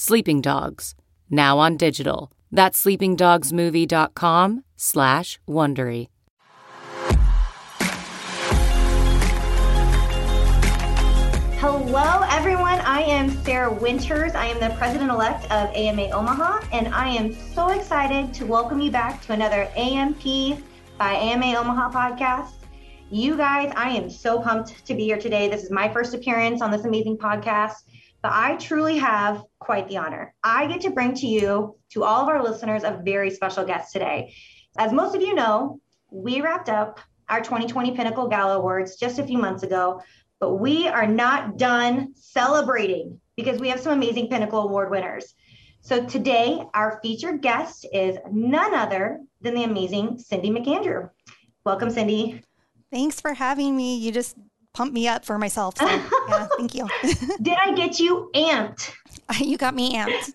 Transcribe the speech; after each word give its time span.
Sleeping 0.00 0.40
Dogs, 0.40 0.94
now 1.28 1.58
on 1.58 1.76
digital. 1.76 2.30
That's 2.52 2.80
sleepingdogsmovie.com 2.84 4.62
slash 4.76 5.40
Wondery. 5.48 6.06
Hello, 11.58 12.22
everyone. 12.30 12.78
I 12.78 13.02
am 13.08 13.30
Sarah 13.42 13.72
Winters. 13.72 14.36
I 14.36 14.46
am 14.46 14.60
the 14.60 14.72
president 14.76 15.10
elect 15.10 15.50
of 15.50 15.68
AMA 15.74 16.10
Omaha, 16.10 16.60
and 16.72 16.94
I 16.94 17.08
am 17.08 17.34
so 17.34 17.70
excited 17.70 18.32
to 18.34 18.46
welcome 18.46 18.80
you 18.80 18.92
back 18.92 19.20
to 19.22 19.32
another 19.32 19.68
AMP 19.74 20.22
by 20.96 21.14
AMA 21.14 21.58
Omaha 21.58 21.90
podcast. 21.90 22.52
You 23.10 23.36
guys, 23.36 23.72
I 23.74 23.90
am 23.90 24.10
so 24.10 24.40
pumped 24.40 24.86
to 24.86 24.94
be 24.94 25.06
here 25.06 25.18
today. 25.18 25.48
This 25.48 25.64
is 25.64 25.72
my 25.72 25.92
first 25.92 26.14
appearance 26.14 26.62
on 26.62 26.70
this 26.70 26.84
amazing 26.84 27.18
podcast, 27.18 27.82
but 28.22 28.32
I 28.32 28.56
truly 28.56 28.98
have 28.98 29.42
quite 29.58 29.88
the 29.88 29.98
honor. 29.98 30.34
I 30.42 30.66
get 30.66 30.80
to 30.82 30.90
bring 30.90 31.14
to 31.14 31.26
you, 31.26 31.76
to 31.90 32.04
all 32.04 32.22
of 32.22 32.28
our 32.28 32.42
listeners, 32.42 32.84
a 32.84 33.00
very 33.04 33.30
special 33.30 33.64
guest 33.64 33.92
today. 33.92 34.34
As 34.76 34.92
most 34.92 35.14
of 35.14 35.22
you 35.22 35.34
know, 35.34 35.80
we 36.10 36.40
wrapped 36.40 36.68
up 36.68 37.00
our 37.28 37.40
2020 37.40 37.92
Pinnacle 37.92 38.28
Gala 38.28 38.56
Awards 38.56 38.96
just 38.96 39.18
a 39.18 39.24
few 39.24 39.38
months 39.38 39.62
ago, 39.62 40.00
but 40.40 40.56
we 40.56 40.88
are 40.88 41.06
not 41.06 41.58
done 41.58 42.14
celebrating 42.14 43.20
because 43.36 43.60
we 43.60 43.68
have 43.68 43.80
some 43.80 43.92
amazing 43.92 44.28
Pinnacle 44.28 44.62
Award 44.62 44.90
winners. 44.90 45.34
So 45.80 46.04
today, 46.04 46.62
our 46.74 46.98
featured 47.02 47.40
guest 47.40 47.86
is 47.92 48.18
none 48.30 48.74
other 48.74 49.20
than 49.40 49.54
the 49.54 49.64
amazing 49.64 50.18
Cindy 50.18 50.50
McAndrew. 50.50 51.08
Welcome, 51.64 51.90
Cindy. 51.90 52.42
Thanks 52.90 53.20
for 53.20 53.34
having 53.34 53.76
me. 53.76 53.96
You 53.98 54.10
just 54.10 54.36
pumped 54.78 54.94
me 54.94 55.08
up 55.08 55.24
for 55.24 55.38
myself. 55.38 55.76
So, 55.76 55.86
yeah, 56.28 56.46
thank 56.56 56.72
you. 56.72 56.88
Did 57.42 57.58
I 57.58 57.74
get 57.74 57.98
you 57.98 58.30
amped? 58.34 58.92
You 59.40 59.58
got 59.58 59.74
me 59.74 59.94
amped. 59.94 60.32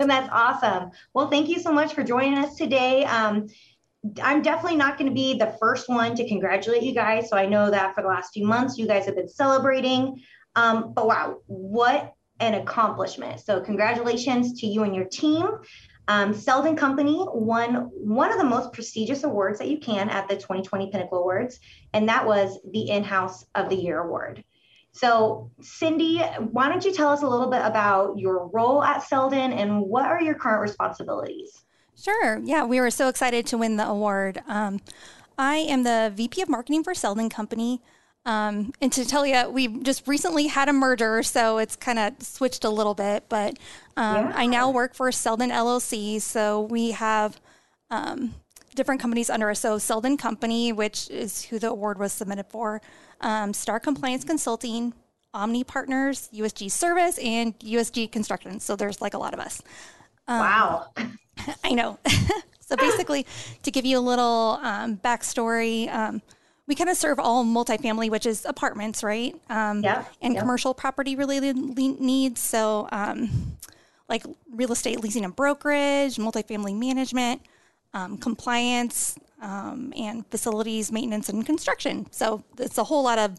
and 0.00 0.10
that's 0.10 0.28
awesome. 0.32 0.90
Well, 1.14 1.28
thank 1.28 1.48
you 1.48 1.60
so 1.60 1.70
much 1.70 1.94
for 1.94 2.02
joining 2.02 2.38
us 2.38 2.56
today. 2.56 3.04
Um, 3.04 3.46
I'm 4.20 4.42
definitely 4.42 4.78
not 4.78 4.98
going 4.98 5.08
to 5.08 5.14
be 5.14 5.38
the 5.38 5.56
first 5.60 5.88
one 5.88 6.16
to 6.16 6.26
congratulate 6.26 6.82
you 6.82 6.92
guys. 6.92 7.28
So 7.28 7.36
I 7.36 7.46
know 7.46 7.70
that 7.70 7.94
for 7.94 8.02
the 8.02 8.08
last 8.08 8.32
few 8.32 8.44
months, 8.44 8.78
you 8.78 8.88
guys 8.88 9.06
have 9.06 9.14
been 9.14 9.28
celebrating. 9.28 10.20
Um, 10.56 10.92
but 10.92 11.06
wow, 11.06 11.36
what 11.46 12.14
an 12.40 12.54
accomplishment. 12.54 13.40
So, 13.40 13.60
congratulations 13.60 14.60
to 14.60 14.66
you 14.66 14.82
and 14.82 14.94
your 14.94 15.04
team. 15.04 15.46
Um, 16.08 16.32
Seldin 16.32 16.76
Company 16.76 17.24
won 17.32 17.90
one 17.92 18.30
of 18.30 18.38
the 18.38 18.44
most 18.44 18.72
prestigious 18.72 19.24
awards 19.24 19.58
that 19.58 19.68
you 19.68 19.78
can 19.78 20.08
at 20.08 20.28
the 20.28 20.36
2020 20.36 20.90
Pinnacle 20.90 21.18
Awards, 21.18 21.58
and 21.92 22.08
that 22.08 22.24
was 22.24 22.58
the 22.72 22.90
In 22.90 23.02
House 23.02 23.44
of 23.54 23.68
the 23.68 23.76
Year 23.76 24.00
Award. 24.00 24.44
So, 24.92 25.50
Cindy, 25.60 26.20
why 26.20 26.68
don't 26.68 26.84
you 26.84 26.92
tell 26.92 27.08
us 27.08 27.22
a 27.22 27.28
little 27.28 27.50
bit 27.50 27.60
about 27.62 28.18
your 28.18 28.48
role 28.48 28.82
at 28.82 29.02
Seldin 29.02 29.52
and 29.52 29.82
what 29.82 30.06
are 30.06 30.22
your 30.22 30.34
current 30.34 30.62
responsibilities? 30.62 31.64
Sure. 32.00 32.40
Yeah, 32.42 32.64
we 32.64 32.80
were 32.80 32.90
so 32.90 33.08
excited 33.08 33.46
to 33.46 33.58
win 33.58 33.76
the 33.76 33.86
award. 33.86 34.42
Um, 34.46 34.80
I 35.36 35.56
am 35.56 35.82
the 35.82 36.12
VP 36.14 36.40
of 36.40 36.48
Marketing 36.48 36.82
for 36.82 36.94
Seldin 36.94 37.30
Company. 37.30 37.82
Um, 38.26 38.72
and 38.80 38.92
to 38.92 39.06
tell 39.06 39.24
you, 39.24 39.48
we 39.48 39.68
just 39.68 40.06
recently 40.08 40.48
had 40.48 40.68
a 40.68 40.72
merger, 40.72 41.22
so 41.22 41.58
it's 41.58 41.76
kind 41.76 41.98
of 41.98 42.20
switched 42.20 42.64
a 42.64 42.70
little 42.70 42.92
bit. 42.92 43.24
But 43.28 43.56
um, 43.96 44.26
yeah. 44.26 44.32
I 44.34 44.46
now 44.46 44.68
work 44.68 44.94
for 44.94 45.08
Seldin 45.10 45.52
LLC, 45.52 46.20
so 46.20 46.62
we 46.62 46.90
have 46.90 47.40
um, 47.88 48.34
different 48.74 49.00
companies 49.00 49.30
under 49.30 49.48
us. 49.48 49.60
So 49.60 49.78
Seldin 49.78 50.18
Company, 50.18 50.72
which 50.72 51.08
is 51.08 51.44
who 51.44 51.60
the 51.60 51.70
award 51.70 52.00
was 52.00 52.12
submitted 52.12 52.46
for, 52.48 52.82
um, 53.20 53.54
Star 53.54 53.78
Compliance 53.78 54.24
Consulting, 54.24 54.92
Omni 55.32 55.62
Partners, 55.62 56.28
USG 56.34 56.68
Service, 56.68 57.18
and 57.18 57.56
USG 57.60 58.10
Construction. 58.10 58.58
So 58.58 58.74
there's 58.74 59.00
like 59.00 59.14
a 59.14 59.18
lot 59.18 59.34
of 59.34 59.40
us. 59.40 59.62
Um, 60.26 60.40
wow. 60.40 60.86
I 61.62 61.74
know. 61.74 62.00
so 62.60 62.74
basically, 62.74 63.24
to 63.62 63.70
give 63.70 63.84
you 63.84 63.98
a 63.98 64.00
little 64.00 64.58
um, 64.62 64.96
backstory 64.96 65.88
we 66.66 66.74
kind 66.74 66.90
of 66.90 66.96
serve 66.96 67.18
all 67.18 67.44
multifamily, 67.44 68.10
which 68.10 68.26
is 68.26 68.44
apartments, 68.44 69.02
right? 69.02 69.34
Um, 69.48 69.82
yeah. 69.82 70.04
And 70.20 70.34
yeah. 70.34 70.40
commercial 70.40 70.74
property 70.74 71.14
related 71.14 71.56
needs. 71.56 72.40
So, 72.40 72.88
um, 72.90 73.56
like 74.08 74.24
real 74.50 74.72
estate 74.72 75.00
leasing 75.00 75.24
and 75.24 75.34
brokerage, 75.34 76.16
multifamily 76.16 76.76
management, 76.76 77.42
um, 77.94 78.18
compliance, 78.18 79.18
um, 79.40 79.92
and 79.96 80.26
facilities 80.30 80.92
maintenance 80.92 81.28
and 81.28 81.44
construction. 81.44 82.06
So 82.10 82.42
it's 82.58 82.78
a 82.78 82.84
whole 82.84 83.02
lot 83.02 83.18
of 83.18 83.38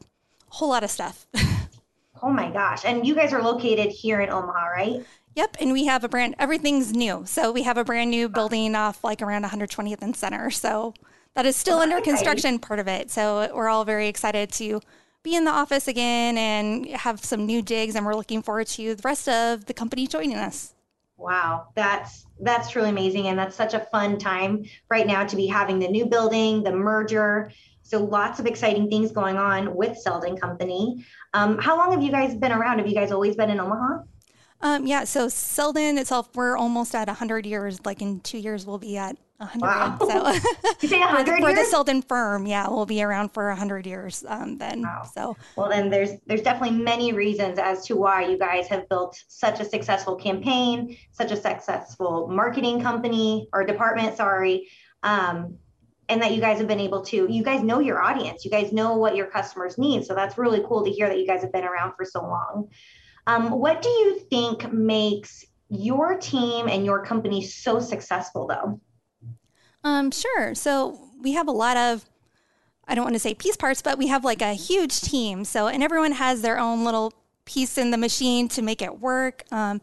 whole 0.50 0.70
lot 0.70 0.84
of 0.84 0.90
stuff. 0.90 1.28
oh 2.24 2.30
my 2.30 2.50
gosh! 2.50 2.86
And 2.86 3.06
you 3.06 3.16
guys 3.16 3.34
are 3.34 3.42
located 3.42 3.92
here 3.92 4.22
in 4.22 4.30
Omaha, 4.30 4.66
right? 4.68 5.06
Yep, 5.36 5.58
and 5.60 5.72
we 5.72 5.86
have 5.86 6.04
a 6.04 6.10
brand. 6.10 6.36
Everything's 6.40 6.94
new, 6.94 7.24
so 7.26 7.52
we 7.52 7.64
have 7.64 7.78
a 7.78 7.84
brand 7.84 8.10
new 8.10 8.28
building 8.28 8.76
off 8.76 9.04
like 9.04 9.22
around 9.22 9.44
120th 9.46 10.02
and 10.02 10.16
Center. 10.16 10.50
So 10.50 10.94
that 11.36 11.46
is 11.46 11.56
still 11.56 11.80
under 11.80 12.02
construction 12.02 12.60
part 12.60 12.80
of 12.80 12.88
it. 12.88 13.12
So 13.12 13.50
we're 13.54 13.70
all 13.70 13.86
very 13.86 14.08
excited 14.08 14.52
to 14.54 14.82
be 15.24 15.36
in 15.36 15.44
the 15.44 15.52
office 15.52 15.88
again 15.88 16.38
and 16.38 16.88
have 16.88 17.24
some 17.24 17.46
new 17.46 17.62
digs 17.62 17.96
and 17.96 18.06
we're 18.06 18.16
looking 18.16 18.42
forward 18.42 18.68
to 18.68 18.96
the 18.96 19.02
rest 19.04 19.28
of 19.28 19.66
the 19.66 19.74
company 19.74 20.08
joining 20.08 20.38
us. 20.38 20.74
Wow, 21.18 21.68
that's 21.76 22.26
that's 22.40 22.70
truly 22.70 22.90
amazing 22.90 23.28
and 23.28 23.38
that's 23.38 23.56
such 23.56 23.74
a 23.74 23.80
fun 23.80 24.20
time 24.20 24.66
right 24.90 25.08
now 25.08 25.26
to 25.26 25.36
be 25.36 25.48
having 25.48 25.80
the 25.80 25.88
new 25.88 26.06
building, 26.06 26.64
the 26.64 26.72
merger. 26.72 27.52
So 27.82 28.04
lots 28.04 28.40
of 28.40 28.46
exciting 28.46 28.90
things 28.90 29.12
going 29.12 29.38
on 29.38 29.74
with 29.76 29.98
Seldin 30.06 30.40
Company. 30.40 31.06
Um, 31.34 31.58
how 31.58 31.78
long 31.78 31.92
have 31.92 32.04
you 32.04 32.12
guys 32.12 32.36
been 32.36 32.52
around? 32.52 32.80
Have 32.80 32.88
you 32.88 32.94
guys 32.94 33.12
always 33.12 33.36
been 33.36 33.50
in 33.50 33.60
Omaha? 33.60 34.04
Um, 34.62 34.86
yeah, 34.86 35.04
so 35.04 35.28
Seldin 35.28 35.98
itself, 35.98 36.30
we're 36.36 36.58
almost 36.58 36.94
at 36.96 37.08
100 37.08 37.46
years. 37.46 37.80
Like 37.86 38.02
in 38.02 38.20
two 38.22 38.40
years, 38.40 38.66
we'll 38.66 38.78
be 38.78 38.98
at 38.98 39.18
100. 39.38 39.62
Wow. 39.62 39.98
So 40.00 40.32
you 40.82 40.90
say 40.90 41.00
100 41.00 41.40
for, 41.42 41.54
the, 41.54 41.62
Seldin 41.62 42.08
firm, 42.08 42.48
yeah, 42.48 42.68
we'll 42.68 42.88
be 42.88 43.04
around 43.04 43.30
for 43.30 43.48
100 43.50 43.86
years 43.86 44.26
um, 44.28 44.58
then. 44.58 44.82
Wow. 44.82 45.04
So 45.14 45.38
well, 45.56 45.70
then 45.70 45.90
there's 45.90 46.12
there's 46.26 46.42
definitely 46.42 46.78
many 46.78 47.14
reasons 47.14 47.60
as 47.60 47.86
to 47.86 47.96
why 47.96 48.28
you 48.28 48.38
guys 48.38 48.68
have 48.68 48.90
built 48.90 49.24
such 49.28 49.60
a 49.60 49.66
successful 49.66 50.16
campaign, 50.16 50.98
such 51.12 51.32
a 51.32 51.36
successful 51.36 52.28
marketing 52.30 52.82
company 52.82 53.48
or 53.54 53.64
department, 53.64 54.18
sorry. 54.18 54.68
Um, 55.04 55.58
and 56.10 56.22
that 56.22 56.34
you 56.34 56.42
guys 56.42 56.58
have 56.58 56.68
been 56.68 56.80
able 56.80 57.02
to 57.02 57.28
you 57.30 57.44
guys 57.44 57.62
know 57.62 57.80
your 57.80 58.02
audience 58.02 58.46
you 58.46 58.52
guys 58.52 58.72
know 58.72 58.96
what 58.96 59.16
your 59.16 59.28
customers 59.28 59.78
need 59.78 60.06
so 60.06 60.16
that's 60.16 60.38
really 60.38 60.64
cool 60.66 60.84
to 60.84 60.90
hear 60.90 61.10
that 61.10 61.20
you 61.20 61.28
guys 61.28 61.42
have 61.42 61.52
been 61.52 61.66
around 61.66 61.94
for 61.96 62.06
so 62.06 62.22
long 62.22 62.70
um, 63.28 63.52
what 63.52 63.82
do 63.82 63.90
you 63.90 64.20
think 64.30 64.72
makes 64.72 65.46
your 65.70 66.18
team 66.18 66.70
and 66.70 66.86
your 66.86 67.04
company 67.04 67.42
so 67.42 67.78
successful 67.78 68.48
though 68.48 68.80
um, 69.84 70.12
sure. 70.12 70.56
So 70.56 71.00
we 71.22 71.34
have 71.34 71.48
a 71.48 71.52
lot 71.52 71.78
of, 71.78 72.06
I 72.88 72.96
don't 72.96 73.04
want 73.04 73.16
to 73.16 73.20
say 73.20 73.34
piece 73.34 73.58
parts, 73.58 73.82
but 73.82 73.98
we 73.98 74.08
have 74.08 74.24
like 74.24 74.42
a 74.42 74.54
huge 74.54 75.02
team. 75.02 75.46
So, 75.46 75.68
and 75.68 75.84
everyone 75.84 76.14
has 76.14 76.42
their 76.42 76.60
own 76.60 76.84
little 76.84 77.14
piece 77.46 77.78
in 77.78 77.92
the 77.92 77.98
machine 77.98 78.48
to 78.50 78.62
make 78.62 78.82
it 78.82 79.00
work. 79.00 79.44
Um, 79.52 79.82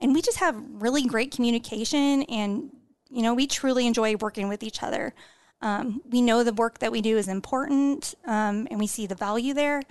and 0.00 0.14
we 0.14 0.22
just 0.22 0.38
have 0.38 0.56
really 0.70 1.04
great 1.04 1.30
communication 1.34 2.22
and, 2.24 2.70
you 3.08 3.22
know, 3.22 3.34
we 3.34 3.46
truly 3.46 3.86
enjoy 3.86 4.16
working 4.16 4.48
with 4.48 4.62
each 4.62 4.82
other. 4.82 5.14
Um, 5.62 6.02
we 6.10 6.20
know 6.20 6.44
the 6.44 6.52
work 6.52 6.78
that 6.80 6.92
we 6.92 7.00
do 7.00 7.16
is 7.16 7.28
important 7.28 8.14
um, 8.26 8.68
and 8.70 8.78
we 8.78 8.86
see 8.86 9.06
the 9.06 9.14
value 9.14 9.54
there. 9.54 9.82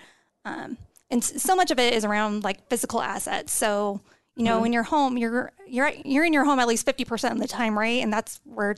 Um, 0.44 0.78
and 1.10 1.24
so 1.24 1.56
much 1.56 1.72
of 1.72 1.80
it 1.80 1.94
is 1.94 2.06
around 2.06 2.44
like 2.44 2.68
physical 2.70 3.02
assets. 3.02 3.52
So, 3.52 4.02
you 4.36 4.44
know, 4.44 4.54
mm-hmm. 4.54 4.62
when 4.62 4.74
you're 4.74 4.84
home, 4.84 5.18
you're 5.18 5.52
you're 5.68 5.92
you're 6.04 6.26
in 6.26 6.34
your 6.34 6.46
home 6.46 6.60
at 6.60 6.68
least 6.68 6.86
50% 6.86 7.32
of 7.32 7.40
the 7.40 7.48
time, 7.48 7.78
right? 7.78 8.04
And 8.04 8.12
that's 8.12 8.42
where 8.44 8.76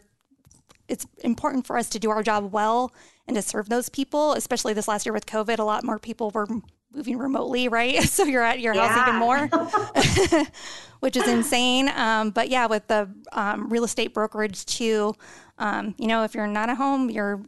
it's 0.88 1.06
important 1.24 1.68
for 1.68 1.78
us 1.78 1.90
to 1.90 2.00
do 2.00 2.10
our 2.10 2.24
job 2.24 2.52
well 2.52 2.94
and 3.28 3.36
to 3.36 3.42
serve 3.42 3.70
those 3.70 3.90
people, 3.90 4.34
especially 4.34 4.74
this 4.74 4.88
last 4.88 5.06
year 5.06 5.14
with 5.14 5.26
COVID. 5.26 5.60
A 5.60 5.64
lot 5.64 5.84
more 5.84 6.00
people 6.00 6.32
were 6.32 6.48
moving 6.94 7.18
remotely, 7.18 7.68
right? 7.68 8.04
So 8.08 8.24
you're 8.24 8.44
at 8.44 8.60
your 8.60 8.74
yeah. 8.74 8.88
house 8.88 9.08
even 9.08 9.20
more, 9.20 9.48
which 11.02 11.16
is 11.16 11.28
insane. 11.28 11.90
Um, 11.90 12.32
but 12.32 12.50
yeah, 12.50 12.66
with 12.68 12.88
the 12.88 13.10
um, 13.34 13.70
real 13.70 13.84
estate 13.84 14.14
brokerage 14.14 14.66
too, 14.66 15.14
um, 15.58 15.94
you 15.98 16.08
know, 16.08 16.24
if 16.24 16.34
you're 16.34 16.48
not 16.48 16.70
at 16.70 16.78
home, 16.78 17.10
you're 17.10 17.42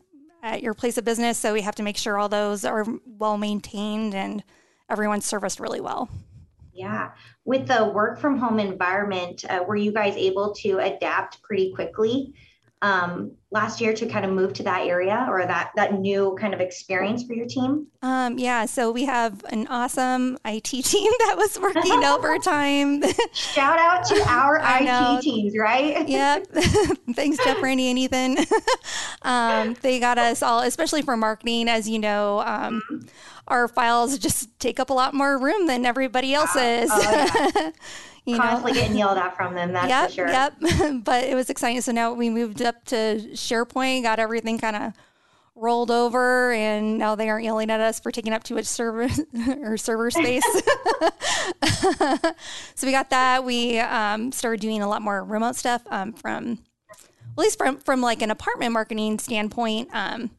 at 0.44 0.62
your 0.62 0.74
place 0.74 0.98
of 0.98 1.06
business. 1.06 1.38
So 1.38 1.54
we 1.54 1.62
have 1.62 1.76
to 1.76 1.84
make 1.84 1.98
sure 1.98 2.18
all 2.18 2.30
those 2.30 2.66
are 2.66 2.86
well 3.06 3.38
maintained 3.38 4.14
and 4.14 4.44
everyone's 4.90 5.26
serviced 5.26 5.60
really 5.60 5.82
well. 5.82 6.10
Yeah. 6.74 7.12
With 7.46 7.68
the 7.68 7.86
work 7.86 8.20
from 8.20 8.38
home 8.38 8.60
environment, 8.60 9.44
uh, 9.50 9.64
were 9.68 9.76
you 9.76 9.92
guys 9.92 10.16
able 10.16 10.54
to 10.56 10.80
adapt 10.80 11.42
pretty 11.42 11.74
quickly 11.74 12.34
um, 12.82 13.32
last 13.52 13.82
year 13.82 13.94
to 13.94 14.06
kind 14.06 14.26
of 14.26 14.32
move 14.32 14.54
to 14.54 14.64
that 14.64 14.86
area 14.86 15.26
or 15.30 15.46
that 15.46 15.72
that 15.76 16.00
new 16.00 16.38
kind 16.40 16.54
of 16.54 16.62
experience 16.62 17.24
for 17.24 17.34
your 17.34 17.46
team? 17.46 17.88
Um, 18.02 18.38
yeah, 18.38 18.66
so 18.66 18.92
we 18.92 19.06
have 19.06 19.44
an 19.50 19.68
awesome 19.68 20.38
IT 20.46 20.64
team 20.86 21.12
that 21.20 21.36
was 21.38 21.60
working 21.60 21.92
overtime. 22.04 23.02
Shout 23.34 23.80
out 23.80 24.06
to 24.06 24.24
our 24.28 24.62
IT 24.64 24.86
know. 24.86 25.20
teams, 25.22 25.58
right? 25.58 26.08
yep. 26.08 26.48
Thanks, 27.14 27.44
Jeff, 27.44 27.62
Randy, 27.62 27.90
and 27.90 28.00
Ethan. 28.00 28.38
um, 29.24 29.76
they 29.82 30.00
got 30.00 30.18
us 30.18 30.42
all, 30.42 30.62
especially 30.62 31.02
for 31.02 31.18
marketing, 31.18 31.68
as 31.68 31.90
you 31.90 32.00
know. 32.00 32.40
Um, 32.42 32.82
mm-hmm. 32.92 33.08
Our 33.48 33.68
files 33.68 34.20
just 34.20 34.58
take 34.60 34.80
up 34.80 34.92
a 34.92 34.94
lot 34.94 35.16
more 35.16 35.40
room 35.40 35.66
than 35.66 35.84
everybody 35.84 36.36
else's. 36.36 36.90
Oh, 36.94 37.52
yeah. 37.56 37.72
You 38.32 38.38
constantly 38.38 38.74
know? 38.74 38.80
getting 38.80 38.98
yelled 38.98 39.18
at 39.18 39.36
from 39.36 39.54
them. 39.54 39.74
That's 39.74 39.90
yep, 39.90 40.10
for 40.10 40.16
sure. 40.16 40.28
Yep. 40.28 41.04
but 41.04 41.24
it 41.26 41.36
was 41.36 41.50
exciting. 41.50 41.82
So 41.82 41.92
now 41.92 42.14
we 42.14 42.30
moved 42.30 42.62
up 42.62 42.84
to 42.86 42.96
SharePoint, 43.34 44.04
got 44.04 44.20
everything 44.20 44.58
kind 44.58 44.76
of 44.76 44.94
rolled 45.56 45.92
over, 45.92 46.52
and 46.54 46.98
now 46.98 47.16
they 47.16 47.30
aren't 47.30 47.44
yelling 47.44 47.70
at 47.70 47.80
us 47.80 48.00
for 48.00 48.12
taking 48.12 48.34
up 48.34 48.44
too 48.44 48.56
much 48.56 48.66
server 48.66 49.10
or 49.62 49.78
server 49.78 50.10
space. 50.12 50.44
so 52.76 52.88
we 52.88 52.92
got 52.92 53.10
that. 53.10 53.44
We 53.44 53.80
um, 53.80 54.32
started 54.32 54.62
doing 54.62 54.82
a 54.82 54.88
lot 54.88 55.02
more 55.02 55.24
remote 55.24 55.56
stuff 55.56 55.82
um, 55.90 56.14
from, 56.14 56.60
at 56.90 57.38
least 57.38 57.58
from 57.58 57.78
from 57.78 58.02
like 58.02 58.22
an 58.22 58.32
apartment 58.32 58.74
marketing 58.74 59.20
standpoint. 59.20 59.90
Um, 59.94 60.32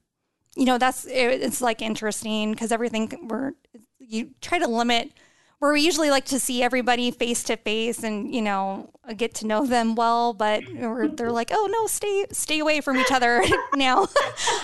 you 0.57 0.65
know, 0.65 0.79
that's 0.79 1.05
it, 1.05 1.43
it's 1.43 1.61
like 1.61 1.83
interesting 1.83 2.53
because 2.53 2.73
everything 2.73 3.29
we're 3.29 3.53
you 3.99 4.31
try 4.41 4.59
to 4.59 4.67
limit 4.67 5.13
where 5.61 5.73
we 5.73 5.83
usually 5.83 6.11
like 6.11 6.25
to 6.25 6.41
see 6.41 6.63
everybody 6.63 7.11
face 7.11 7.43
to 7.45 7.57
face 7.57 8.03
and 8.03 8.35
you 8.35 8.43
know 8.43 8.91
get 9.17 9.35
to 9.35 9.47
know 9.47 9.67
them 9.67 9.95
well 9.95 10.33
but 10.33 10.63
they're 11.17 11.31
like 11.31 11.51
oh 11.53 11.69
no 11.71 11.87
stay 11.87 12.27
stay 12.33 12.59
away 12.59 12.81
from 12.81 12.97
each 12.97 13.13
other 13.13 13.43
now. 13.75 14.07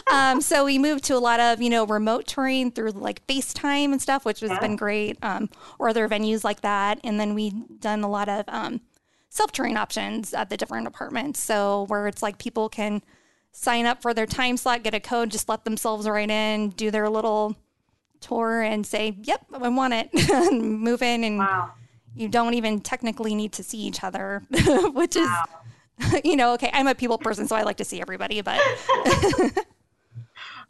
Um, 0.09 0.41
so 0.41 0.65
we 0.65 0.79
moved 0.79 1.05
to 1.05 1.17
a 1.17 1.19
lot 1.19 1.41
of 1.41 1.61
you 1.61 1.69
know 1.69 1.85
remote 1.85 2.27
touring 2.27 2.71
through 2.71 2.93
like 2.93 3.27
facetime 3.27 3.93
and 3.93 4.01
stuff 4.01 4.25
which 4.25 4.41
has 4.41 4.51
yeah. 4.51 4.61
been 4.61 4.77
great 4.77 5.19
um, 5.21 5.51
or 5.79 5.89
other 5.89 6.09
venues 6.09 6.45
like 6.45 6.61
that. 6.61 7.01
And 7.03 7.19
then 7.19 7.35
we 7.35 7.51
done 7.51 8.03
a 8.03 8.09
lot 8.09 8.29
of 8.29 8.45
um, 8.49 8.81
self-touring 9.31 9.77
options 9.77 10.33
at 10.33 10.49
the 10.49 10.57
different 10.57 10.87
apartments. 10.87 11.43
So 11.43 11.87
where 11.89 12.07
it's 12.07 12.23
like 12.23 12.39
people 12.39 12.69
can 12.69 13.03
sign 13.51 13.85
up 13.85 14.01
for 14.01 14.15
their 14.15 14.27
time 14.27 14.57
slot 14.57 14.83
get 14.83 14.95
a 14.95 15.01
code 15.01 15.31
just 15.31 15.49
let 15.49 15.65
themselves 15.65 16.09
right 16.09 16.31
in 16.31 16.71
do 16.71 16.91
their 16.91 17.09
little 17.09 17.57
tour 18.21 18.63
and 18.63 18.87
say, 18.87 19.17
"Yep, 19.23 19.47
I 19.53 19.69
want 19.69 19.95
it," 19.95 20.11
and 20.31 20.81
move 20.81 21.03
in, 21.03 21.25
and 21.25 21.39
wow. 21.39 21.73
you 22.15 22.29
don't 22.29 22.55
even 22.55 22.81
technically 22.81 23.35
need 23.35 23.53
to 23.53 23.63
see 23.63 23.79
each 23.79 24.05
other, 24.05 24.43
which 24.51 25.17
wow. 25.17 25.45
is, 26.01 26.21
you 26.25 26.37
know, 26.37 26.55
okay. 26.55 26.71
I'm 26.73 26.87
a 26.87 26.95
people 26.95 27.19
person, 27.19 27.47
so 27.49 27.57
I 27.57 27.63
like 27.63 27.79
to 27.79 27.85
see 27.85 28.01
everybody, 28.01 28.41
but. 28.41 28.61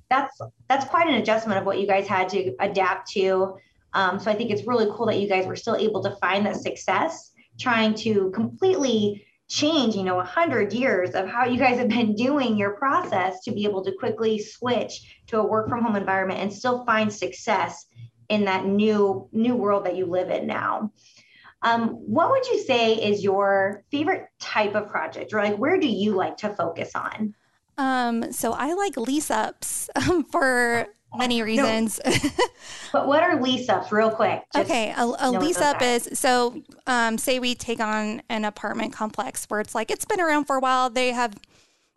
that's 0.09 0.41
that's 0.69 0.85
quite 0.85 1.09
an 1.09 1.15
adjustment 1.15 1.59
of 1.59 1.67
what 1.67 1.81
you 1.81 1.87
guys 1.87 2.07
had 2.07 2.29
to 2.29 2.55
adapt 2.61 3.11
to. 3.11 3.57
Um, 3.93 4.21
so 4.21 4.31
I 4.31 4.35
think 4.35 4.51
it's 4.51 4.67
really 4.67 4.87
cool 4.93 5.07
that 5.07 5.19
you 5.19 5.29
guys 5.29 5.47
were 5.47 5.57
still 5.57 5.77
able 5.77 6.03
to 6.03 6.11
find 6.17 6.47
that 6.47 6.57
success, 6.57 7.33
trying 7.59 7.95
to 7.95 8.31
completely 8.31 9.26
change, 9.49 9.95
you 9.95 10.03
know, 10.03 10.19
a 10.19 10.25
hundred 10.25 10.73
years 10.73 11.11
of 11.11 11.29
how 11.29 11.45
you 11.45 11.59
guys 11.59 11.79
have 11.79 11.89
been 11.89 12.15
doing 12.15 12.57
your 12.57 12.73
process 12.73 13.41
to 13.45 13.53
be 13.53 13.65
able 13.65 13.85
to 13.85 13.93
quickly 13.99 14.39
switch 14.41 15.17
to 15.29 15.39
a 15.39 15.47
work 15.47 15.69
from 15.69 15.83
home 15.83 15.97
environment 15.97 16.41
and 16.41 16.53
still 16.53 16.85
find 16.85 17.13
success 17.13 17.87
in 18.29 18.45
that 18.45 18.67
new 18.67 19.29
new 19.33 19.55
world 19.55 19.87
that 19.87 19.97
you 19.97 20.07
live 20.07 20.31
in 20.31 20.47
now. 20.47 20.91
Um, 21.63 21.89
what 21.91 22.31
would 22.31 22.47
you 22.47 22.61
say 22.61 22.95
is 22.95 23.25
your 23.25 23.85
favorite 23.91 24.27
type 24.41 24.75
of 24.75 24.89
project, 24.89 25.33
or 25.33 25.43
like 25.43 25.57
where 25.57 25.79
do 25.79 25.87
you 25.87 26.15
like 26.15 26.37
to 26.39 26.51
focus 26.51 26.93
on? 26.95 27.35
Um, 27.79 28.33
so 28.33 28.53
I 28.53 28.75
like 28.75 28.97
lease 28.97 29.31
ups 29.31 29.89
um, 29.97 30.25
for 30.25 30.87
many 31.17 31.43
reasons. 31.43 32.01
No. 32.05 32.13
but 32.93 33.07
what 33.07 33.23
are 33.23 33.41
lease 33.41 33.69
ups, 33.69 33.93
real 33.93 34.11
quick? 34.11 34.43
okay, 34.57 34.93
a, 34.97 35.05
a 35.05 35.31
lease 35.31 35.61
up 35.61 35.83
is 35.83 36.09
so 36.15 36.63
um, 36.87 37.19
say 37.19 37.39
we 37.39 37.55
take 37.55 37.81
on 37.81 38.23
an 38.29 38.45
apartment 38.45 38.93
complex 38.93 39.45
where 39.47 39.61
it's 39.61 39.75
like 39.75 39.91
it's 39.91 40.05
been 40.05 40.21
around 40.21 40.45
for 40.45 40.57
a 40.57 40.61
while. 40.61 40.91
They 40.91 41.13
have 41.13 41.35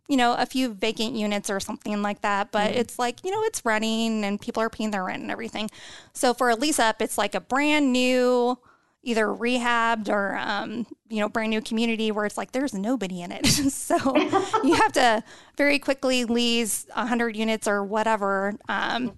you 0.07 0.17
know 0.17 0.33
a 0.33 0.45
few 0.45 0.73
vacant 0.73 1.15
units 1.15 1.49
or 1.49 1.59
something 1.59 2.01
like 2.01 2.21
that, 2.21 2.51
but 2.51 2.71
mm-hmm. 2.71 2.79
it's 2.79 2.99
like 2.99 3.23
you 3.23 3.31
know 3.31 3.43
it's 3.43 3.63
running 3.63 4.23
and 4.23 4.39
people 4.39 4.61
are 4.61 4.69
paying 4.69 4.91
their 4.91 5.03
rent 5.03 5.21
and 5.21 5.31
everything. 5.31 5.69
So 6.13 6.33
for 6.33 6.49
a 6.49 6.55
lease 6.55 6.79
up, 6.79 7.01
it's 7.01 7.17
like 7.17 7.35
a 7.35 7.41
brand 7.41 7.93
new 7.93 8.57
either 9.03 9.27
rehabbed 9.27 10.09
or 10.09 10.35
um, 10.37 10.85
you 11.07 11.19
know 11.19 11.29
brand 11.29 11.49
new 11.49 11.61
community 11.61 12.11
where 12.11 12.25
it's 12.25 12.37
like 12.37 12.51
there's 12.51 12.73
nobody 12.73 13.21
in 13.21 13.31
it 13.31 13.45
so 13.71 13.95
you 14.63 14.73
have 14.73 14.91
to 14.91 15.23
very 15.57 15.79
quickly 15.79 16.25
lease 16.25 16.85
100 16.93 17.35
units 17.35 17.67
or 17.67 17.83
whatever 17.83 18.53
um, 18.67 19.17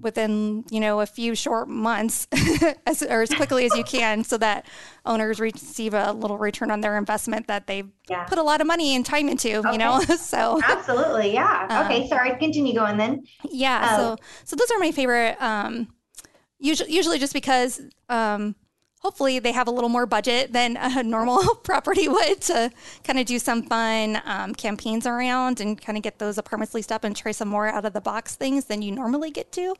within 0.00 0.64
you 0.70 0.80
know 0.80 1.00
a 1.00 1.06
few 1.06 1.34
short 1.34 1.68
months 1.68 2.26
as, 2.86 3.02
or 3.02 3.22
as 3.22 3.30
quickly 3.30 3.64
as 3.64 3.74
you 3.76 3.84
can 3.84 4.24
so 4.24 4.36
that 4.36 4.66
owners 5.06 5.38
receive 5.38 5.94
a 5.94 6.12
little 6.12 6.36
return 6.36 6.70
on 6.70 6.80
their 6.80 6.98
investment 6.98 7.46
that 7.46 7.66
they've 7.66 7.90
yeah. 8.10 8.24
put 8.24 8.38
a 8.38 8.42
lot 8.42 8.60
of 8.60 8.66
money 8.66 8.96
and 8.96 9.06
time 9.06 9.28
into 9.28 9.54
okay. 9.54 9.72
you 9.72 9.78
know 9.78 10.00
so 10.00 10.60
absolutely 10.64 11.32
yeah 11.32 11.66
um, 11.70 11.86
okay 11.86 12.08
sorry 12.08 12.36
continue 12.38 12.74
going 12.74 12.96
then 12.96 13.22
yeah 13.50 13.90
oh. 13.92 13.96
so 13.96 14.22
so 14.44 14.56
those 14.56 14.70
are 14.72 14.78
my 14.78 14.90
favorite 14.90 15.40
um 15.40 15.88
usually 16.58 16.92
usually 16.92 17.18
just 17.18 17.32
because 17.32 17.80
um 18.08 18.56
hopefully 19.04 19.38
they 19.38 19.52
have 19.52 19.68
a 19.68 19.70
little 19.70 19.90
more 19.90 20.06
budget 20.06 20.52
than 20.52 20.76
a 20.78 21.02
normal 21.02 21.54
property 21.62 22.08
would 22.08 22.40
to 22.40 22.70
kind 23.04 23.18
of 23.18 23.26
do 23.26 23.38
some 23.38 23.62
fun 23.62 24.20
um, 24.24 24.54
campaigns 24.54 25.06
around 25.06 25.60
and 25.60 25.80
kind 25.80 25.98
of 25.98 26.02
get 26.02 26.18
those 26.18 26.38
apartments 26.38 26.74
leased 26.74 26.90
up 26.90 27.04
and 27.04 27.14
try 27.14 27.30
some 27.30 27.48
more 27.48 27.68
out 27.68 27.84
of 27.84 27.92
the 27.92 28.00
box 28.00 28.34
things 28.34 28.64
than 28.64 28.80
you 28.80 28.90
normally 28.90 29.30
get 29.30 29.52
to. 29.52 29.74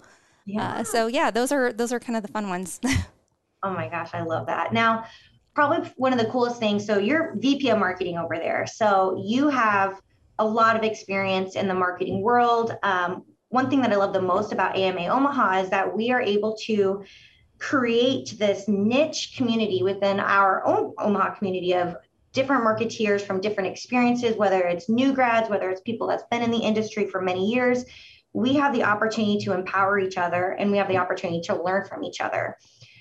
Yeah. 0.44 0.74
Uh, 0.74 0.84
so 0.84 1.06
yeah, 1.06 1.30
those 1.30 1.50
are 1.50 1.72
those 1.72 1.90
are 1.90 1.98
kind 1.98 2.16
of 2.16 2.22
the 2.22 2.28
fun 2.28 2.50
ones. 2.50 2.78
oh 3.62 3.70
my 3.70 3.88
gosh, 3.88 4.10
I 4.12 4.22
love 4.22 4.46
that. 4.46 4.74
Now, 4.74 5.06
probably 5.54 5.90
one 5.96 6.12
of 6.12 6.18
the 6.18 6.26
coolest 6.26 6.58
things. 6.58 6.84
So 6.84 6.98
you're 6.98 7.34
VP 7.36 7.70
of 7.70 7.78
marketing 7.78 8.18
over 8.18 8.36
there. 8.36 8.66
So 8.66 9.22
you 9.24 9.48
have 9.48 10.02
a 10.38 10.44
lot 10.44 10.76
of 10.76 10.82
experience 10.82 11.56
in 11.56 11.66
the 11.66 11.74
marketing 11.74 12.20
world. 12.20 12.76
Um, 12.82 13.24
one 13.48 13.70
thing 13.70 13.80
that 13.82 13.92
I 13.92 13.96
love 13.96 14.12
the 14.12 14.20
most 14.20 14.52
about 14.52 14.76
AMA 14.76 15.06
Omaha 15.06 15.60
is 15.60 15.70
that 15.70 15.96
we 15.96 16.10
are 16.10 16.20
able 16.20 16.56
to 16.64 17.04
create 17.58 18.34
this 18.38 18.68
niche 18.68 19.34
community 19.36 19.82
within 19.82 20.20
our 20.20 20.66
own 20.66 20.92
Omaha 20.98 21.34
community 21.34 21.74
of 21.74 21.96
different 22.32 22.64
marketeers 22.64 23.22
from 23.22 23.40
different 23.40 23.70
experiences, 23.70 24.36
whether 24.36 24.62
it's 24.62 24.88
new 24.88 25.12
grads, 25.12 25.48
whether 25.48 25.70
it's 25.70 25.80
people 25.82 26.06
that's 26.06 26.24
been 26.30 26.42
in 26.42 26.50
the 26.50 26.58
industry 26.58 27.06
for 27.06 27.22
many 27.22 27.46
years. 27.46 27.84
We 28.32 28.54
have 28.54 28.74
the 28.74 28.82
opportunity 28.82 29.38
to 29.44 29.52
empower 29.52 30.00
each 30.00 30.18
other 30.18 30.56
and 30.58 30.70
we 30.70 30.78
have 30.78 30.88
the 30.88 30.98
opportunity 30.98 31.40
to 31.42 31.62
learn 31.62 31.84
from 31.84 32.02
each 32.02 32.20
other. 32.20 32.56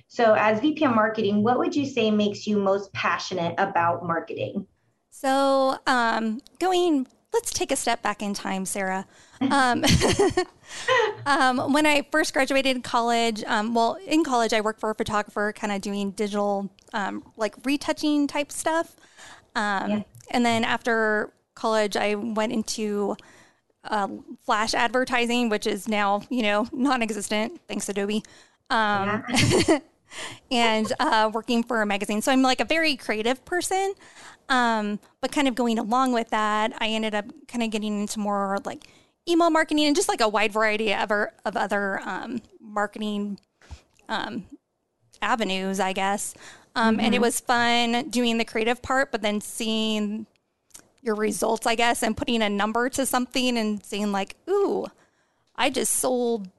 So, 0.08 0.36
as 0.36 0.60
VP 0.60 0.86
of 0.86 0.94
marketing, 0.94 1.42
what 1.42 1.58
would 1.58 1.76
you 1.76 1.88
say 1.88 2.12
makes 2.12 2.46
you 2.46 2.60
most 2.60 2.94
passionate 2.94 3.56
about 3.58 4.06
marketing? 4.06 4.68
So, 5.10 5.80
um, 5.88 6.40
going 6.60 7.08
let's 7.34 7.52
take 7.52 7.72
a 7.72 7.76
step 7.76 8.02
back 8.02 8.22
in 8.22 8.34
time, 8.34 8.66
Sarah. 8.66 9.06
Um, 9.42 9.84
um, 11.26 11.74
when 11.74 11.86
I 11.86 12.08
first 12.12 12.34
graduated 12.34 12.84
college, 12.84 13.44
um, 13.46 13.74
well, 13.74 13.98
in 14.06 14.24
college, 14.24 14.54
I 14.54 14.62
worked 14.62 14.80
for 14.80 14.92
a 14.92 14.96
photographer, 14.96 15.52
kind 15.54 15.74
of 15.74 15.82
doing 15.82 16.12
digital, 16.12 16.70
um, 16.94 17.24
like 17.36 17.56
retouching 17.66 18.28
type 18.28 18.52
stuff. 18.52 18.96
Um, 19.56 19.90
yeah. 19.90 20.02
And 20.32 20.46
then 20.46 20.64
after 20.64 21.34
college, 21.56 21.98
I 21.98 22.16
went 22.16 22.54
into 22.54 23.18
uh, 23.84 24.08
flash 24.46 24.74
advertising, 24.74 25.50
which 25.50 25.68
is 25.68 25.88
now, 25.88 26.22
you 26.30 26.44
know, 26.44 26.68
non 26.72 27.02
existent, 27.02 27.60
thanks 27.68 27.90
Adobe. 27.90 28.24
Um, 28.70 29.24
yeah. 29.30 29.80
and 30.52 30.92
uh, 31.00 31.30
working 31.34 31.64
for 31.64 31.82
a 31.82 31.86
magazine. 31.86 32.22
So 32.22 32.32
I'm 32.32 32.42
like 32.42 32.60
a 32.60 32.66
very 32.66 32.96
creative 32.96 33.44
person. 33.46 33.94
Um, 34.50 35.00
but 35.22 35.32
kind 35.32 35.48
of 35.48 35.56
going 35.56 35.80
along 35.80 36.14
with 36.14 36.30
that, 36.30 36.74
I 36.80 36.90
ended 36.90 37.16
up 37.16 37.26
kind 37.48 37.64
of 37.64 37.70
getting 37.70 38.02
into 38.02 38.20
more 38.20 38.60
like 38.66 38.86
email 39.28 39.50
marketing 39.50 39.86
and 39.86 39.96
just 39.96 40.10
like 40.10 40.22
a 40.22 40.28
wide 40.28 40.52
variety 40.52 40.94
of, 40.94 41.12
of 41.12 41.56
other 41.56 42.02
um, 42.04 42.42
marketing 42.60 43.40
um, 44.10 44.46
avenues, 45.22 45.80
I 45.80 45.94
guess. 45.94 46.36
Um, 46.76 46.98
mm-hmm. 46.98 47.06
And 47.06 47.14
it 47.14 47.18
mm-hmm. 47.18 47.24
was 47.24 47.40
fun 47.40 48.10
doing 48.10 48.38
the 48.38 48.46
creative 48.46 48.82
part, 48.82 49.12
but 49.12 49.22
then 49.22 49.42
seeing 49.42 50.26
your 51.02 51.16
results, 51.16 51.68
I 51.68 51.76
guess, 51.76 52.02
and 52.02 52.16
putting 52.16 52.42
a 52.42 52.50
number 52.50 52.90
to 52.90 53.06
something 53.06 53.58
and 53.58 53.84
saying, 53.86 54.12
like, 54.12 54.36
ooh, 54.50 54.88
I 55.56 55.70
just 55.70 55.94
sold 55.94 56.50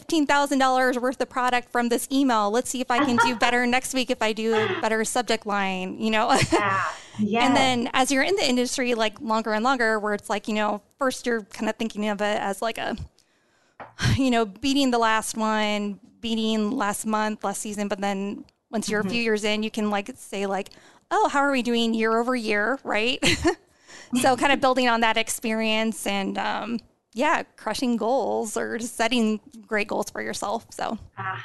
$15,000 0.00 1.00
worth 1.00 1.20
of 1.20 1.28
product 1.28 1.70
from 1.70 1.88
this 1.88 2.08
email. 2.12 2.50
Let's 2.50 2.70
see 2.70 2.80
if 2.80 2.90
I 2.90 3.04
can 3.04 3.16
do 3.16 3.36
better 3.38 3.66
next 3.66 3.94
week 3.94 4.10
if 4.10 4.20
I 4.20 4.32
do 4.32 4.54
a 4.54 4.80
better 4.80 5.04
subject 5.04 5.46
line, 5.46 5.98
you 6.00 6.10
know? 6.10 6.38
Yeah. 6.52 6.84
Yes. 7.18 7.44
And 7.44 7.56
then 7.56 7.90
as 7.94 8.12
you're 8.12 8.22
in 8.22 8.36
the 8.36 8.46
industry 8.46 8.94
like 8.94 9.18
longer 9.22 9.54
and 9.54 9.64
longer, 9.64 9.98
where 9.98 10.12
it's 10.12 10.28
like, 10.28 10.48
you 10.48 10.54
know, 10.54 10.82
first 10.98 11.24
you're 11.24 11.44
kind 11.44 11.70
of 11.70 11.76
thinking 11.76 12.10
of 12.10 12.20
it 12.20 12.38
as 12.38 12.60
like 12.60 12.76
a, 12.76 12.94
you 14.18 14.30
know, 14.30 14.44
beating 14.44 14.90
the 14.90 14.98
last 14.98 15.34
one, 15.34 15.98
beating 16.20 16.72
last 16.72 17.06
month, 17.06 17.42
last 17.42 17.62
season, 17.62 17.88
but 17.88 18.02
then 18.02 18.44
once 18.70 18.90
you're 18.90 19.00
mm-hmm. 19.00 19.08
a 19.08 19.12
few 19.12 19.22
years 19.22 19.44
in, 19.44 19.62
you 19.62 19.70
can 19.70 19.88
like 19.88 20.10
say 20.16 20.44
like, 20.44 20.68
oh, 21.10 21.28
how 21.28 21.40
are 21.40 21.52
we 21.52 21.62
doing 21.62 21.94
year 21.94 22.18
over 22.18 22.36
year, 22.36 22.78
right? 22.84 23.18
so 24.20 24.36
kind 24.36 24.52
of 24.52 24.60
building 24.60 24.86
on 24.86 25.00
that 25.00 25.16
experience 25.16 26.06
and 26.06 26.36
um, 26.36 26.78
yeah, 27.16 27.44
crushing 27.56 27.96
goals 27.96 28.58
or 28.58 28.76
just 28.76 28.94
setting 28.94 29.40
great 29.66 29.88
goals 29.88 30.10
for 30.10 30.20
yourself. 30.20 30.66
So 30.70 30.98
ah, 31.16 31.42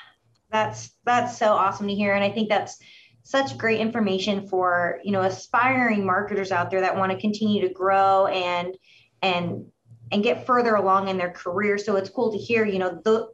that's 0.52 0.92
that's 1.06 1.38
so 1.38 1.54
awesome 1.54 1.88
to 1.88 1.96
hear, 1.96 2.14
and 2.14 2.24
I 2.24 2.30
think 2.30 2.50
that's 2.50 2.78
such 3.24 3.58
great 3.58 3.80
information 3.80 4.50
for 4.50 5.00
you 5.02 5.14
know 5.14 5.22
aspiring 5.22 6.06
marketers 6.06 6.52
out 6.52 6.72
there 6.72 6.82
that 6.82 6.98
want 6.98 7.14
to 7.14 7.18
continue 7.18 7.66
to 7.66 7.74
grow 7.74 8.28
and 8.28 8.76
and 9.22 9.66
and 10.12 10.22
get 10.22 10.46
further 10.46 10.76
along 10.76 11.08
in 11.08 11.18
their 11.18 11.32
career. 11.32 11.78
So 11.78 11.96
it's 11.96 12.10
cool 12.10 12.34
to 12.34 12.38
hear, 12.38 12.66
you 12.66 12.78
know, 12.78 13.02
the 13.06 13.30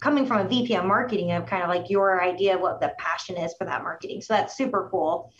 coming 0.00 0.24
from 0.24 0.46
a 0.46 0.48
VP 0.48 0.74
of 0.74 0.86
marketing 0.86 1.32
of 1.32 1.44
kind 1.44 1.62
of 1.62 1.68
like 1.68 1.90
your 1.90 2.22
idea 2.22 2.54
of 2.54 2.62
what 2.62 2.80
the 2.80 2.94
passion 2.96 3.36
is 3.36 3.54
for 3.58 3.66
that 3.66 3.82
marketing. 3.82 4.22
So 4.22 4.32
that's 4.32 4.56
super 4.56 4.88
cool. 4.90 5.34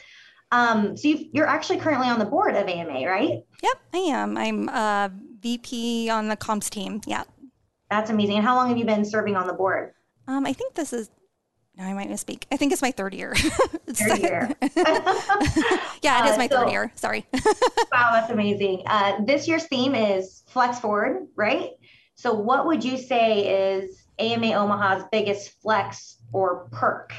Um, 0.52 0.94
so 0.94 1.08
you 1.08 1.42
are 1.42 1.46
actually 1.46 1.78
currently 1.78 2.08
on 2.08 2.18
the 2.18 2.26
board 2.26 2.54
of 2.54 2.68
AMA, 2.68 3.08
right? 3.08 3.38
Yep, 3.62 3.80
I 3.94 3.98
am. 3.98 4.36
I'm 4.36 4.68
a 4.68 5.10
VP 5.40 6.10
on 6.10 6.28
the 6.28 6.36
comps 6.36 6.70
team. 6.70 7.00
Yeah. 7.06 7.24
That's 7.90 8.10
amazing. 8.10 8.36
And 8.36 8.44
how 8.44 8.54
long 8.54 8.68
have 8.68 8.76
you 8.76 8.84
been 8.84 9.04
serving 9.04 9.36
on 9.36 9.46
the 9.46 9.52
board? 9.52 9.94
Um, 10.26 10.44
I 10.46 10.52
think 10.52 10.74
this 10.74 10.92
is 10.92 11.10
no, 11.78 11.84
I 11.84 11.94
might 11.94 12.10
misspeak. 12.10 12.42
I 12.50 12.56
think 12.56 12.72
it's 12.72 12.82
my 12.82 12.90
third 12.90 13.14
year. 13.14 13.34
third 13.36 14.18
year. 14.18 14.50
yeah, 16.02 16.24
it 16.24 16.30
is 16.30 16.34
uh, 16.34 16.36
my 16.36 16.48
so, 16.48 16.60
third 16.60 16.70
year. 16.72 16.92
Sorry. 16.96 17.24
wow, 17.92 18.10
that's 18.12 18.30
amazing. 18.30 18.82
Uh, 18.86 19.20
this 19.24 19.46
year's 19.46 19.64
theme 19.68 19.94
is 19.94 20.42
flex 20.48 20.80
forward, 20.80 21.28
right? 21.36 21.70
So, 22.16 22.34
what 22.34 22.66
would 22.66 22.82
you 22.82 22.98
say 22.98 23.76
is 23.76 24.02
AMA 24.18 24.54
Omaha's 24.54 25.04
biggest 25.12 25.62
flex 25.62 26.16
or 26.32 26.68
perk 26.72 27.14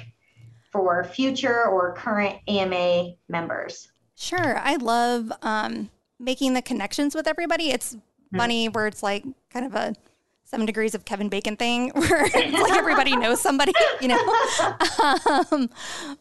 for 0.74 1.06
future 1.06 1.66
or 1.66 1.94
current 1.96 2.36
AMA 2.50 3.14
members? 3.30 3.88
Sure. 4.16 4.60
I 4.60 4.76
love 4.76 5.32
um, 5.42 5.90
making 6.20 6.54
the 6.54 6.62
connections 6.62 7.16
with 7.16 7.28
everybody. 7.28 7.72
It's. 7.72 7.96
Funny 8.36 8.70
where 8.70 8.88
it's 8.88 9.04
like 9.04 9.26
kind 9.52 9.66
of 9.66 9.76
a 9.76 9.94
seven 10.50 10.66
degrees 10.66 10.96
of 10.96 11.06
Kevin 11.06 11.30
Bacon 11.30 11.56
thing 11.56 11.90
where 11.94 12.24
like 12.24 12.72
everybody 12.74 13.16
knows 13.16 13.40
somebody, 13.40 13.74
you 14.02 14.08
know? 14.08 14.18
um, 15.52 15.70